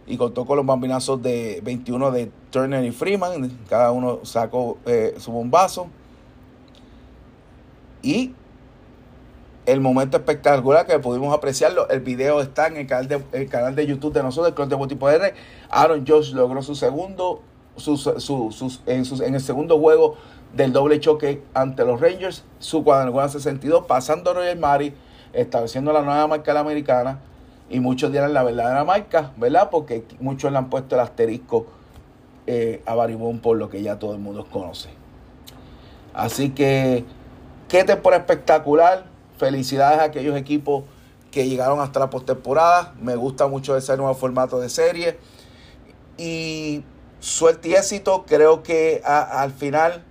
y 0.07 0.17
contó 0.17 0.45
con 0.45 0.57
los 0.57 0.67
bambinazos 0.67 1.21
de 1.23 1.61
21 1.65 2.11
de 2.11 2.31
Turner 2.51 2.85
y 2.85 2.93
Freeman. 2.93 3.59
Cada 3.69 3.93
uno 3.93 4.21
sacó 4.23 4.79
eh, 4.87 5.15
su 5.19 5.33
bombazo. 5.33 5.89
Y 8.03 8.33
el 9.67 9.81
momento 9.81 10.17
espectacular 10.17 10.87
que 10.87 10.99
pudimos 11.01 11.35
apreciarlo. 11.35 11.89
El 11.89 12.01
video 12.01 12.41
está 12.41 12.69
en 12.69 12.77
el 12.77 12.87
canal 12.87 13.09
de, 13.09 13.47
canal 13.49 13.75
de 13.75 13.87
YouTube 13.87 14.15
de 14.15 14.23
nosotros, 14.23 14.49
el 14.49 14.55
Club 14.55 14.69
de 14.69 14.77
Botipo 14.77 15.11
R. 15.11 15.35
Aaron 15.69 16.07
Josh 16.07 16.33
logró 16.33 16.63
su 16.63 16.75
segundo, 16.75 17.43
en, 18.87 19.05
en, 19.05 19.35
el 19.35 19.41
segundo 19.41 19.79
juego 19.79 20.17
del 20.55 20.73
doble 20.73 21.01
choque 21.01 21.43
ante 21.53 21.85
los 21.85 22.01
Rangers, 22.01 22.45
su 22.61 22.85
cuadrangular 22.85 23.29
62, 23.29 23.87
pasando 23.87 24.31
a 24.31 24.35
Roger 24.35 24.57
Mari, 24.57 24.95
estableciendo 25.33 25.93
la 25.93 26.03
nueva 26.03 26.27
marca 26.29 26.53
de 26.53 26.55
la 26.55 26.61
americana. 26.61 27.21
Y 27.69 27.81
muchos 27.81 28.13
dirán 28.13 28.33
la 28.33 28.45
verdadera 28.45 28.85
marca, 28.85 29.33
¿verdad? 29.37 29.71
Porque 29.71 30.05
muchos 30.21 30.53
le 30.53 30.59
han 30.59 30.71
puesto 30.71 30.95
el 30.95 31.01
asterisco 31.01 31.67
eh, 32.47 32.81
a 32.87 32.95
Baribón 32.95 33.41
por 33.41 33.57
lo 33.57 33.69
que 33.69 33.83
ya 33.83 33.99
todo 33.99 34.13
el 34.13 34.21
mundo 34.21 34.47
conoce. 34.49 34.91
Así 36.15 36.51
que, 36.51 37.05
qué 37.69 37.83
temporada 37.83 38.21
espectacular 38.21 39.16
Felicidades 39.39 40.01
a 40.01 40.05
aquellos 40.05 40.37
equipos 40.37 40.85
que 41.31 41.49
llegaron 41.49 41.81
hasta 41.81 42.01
la 42.01 42.11
postemporada. 42.11 42.95
Me 43.01 43.17
gusta 43.17 43.47
mucho 43.47 43.77
ese 43.77 43.97
nuevo 43.97 44.15
formato 44.15 44.59
de 44.59 44.69
serie. 44.69 45.19
Y 46.17 46.83
suerte 47.21 47.69
y 47.69 47.75
éxito. 47.75 48.25
Creo 48.27 48.63
que 48.63 49.03
al 49.05 49.53
final 49.53 50.05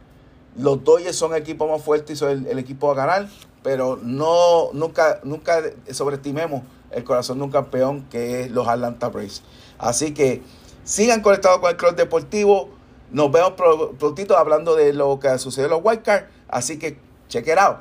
los 0.56 0.84
Dodgers 0.84 1.16
son 1.16 1.34
el 1.34 1.42
equipo 1.42 1.68
más 1.68 1.82
fuerte 1.82 2.14
y 2.14 2.16
son 2.16 2.46
el, 2.48 2.60
equipo 2.60 2.92
a 2.92 2.96
ganar. 2.96 3.28
Pero 3.64 3.98
no, 4.02 4.70
nunca, 4.74 5.20
nunca 5.24 5.64
sobreestimemos 5.92 6.62
el 6.92 7.04
corazón 7.04 7.40
de 7.40 7.46
un 7.46 7.52
campeón 7.52 8.06
que 8.10 8.42
es 8.42 8.52
los 8.52 8.68
Atlanta 8.68 9.10
Braves. 9.10 9.42
Así 9.80 10.14
que 10.14 10.44
sigan 10.84 11.22
conectados 11.22 11.60
con 11.60 11.72
el 11.72 11.78
Club 11.78 11.96
Deportivo. 11.96 12.70
Nos 13.12 13.32
vemos 13.32 13.54
prontito 13.98 14.38
hablando 14.38 14.76
de 14.76 14.94
lo 14.94 15.20
que 15.20 15.38
sucedió 15.40 15.66
en 15.66 15.72
los 15.72 15.82
White 15.84 16.28
Así 16.48 16.78
que 16.78 17.00
check 17.28 17.48
it 17.48 17.58
out. 17.58 17.78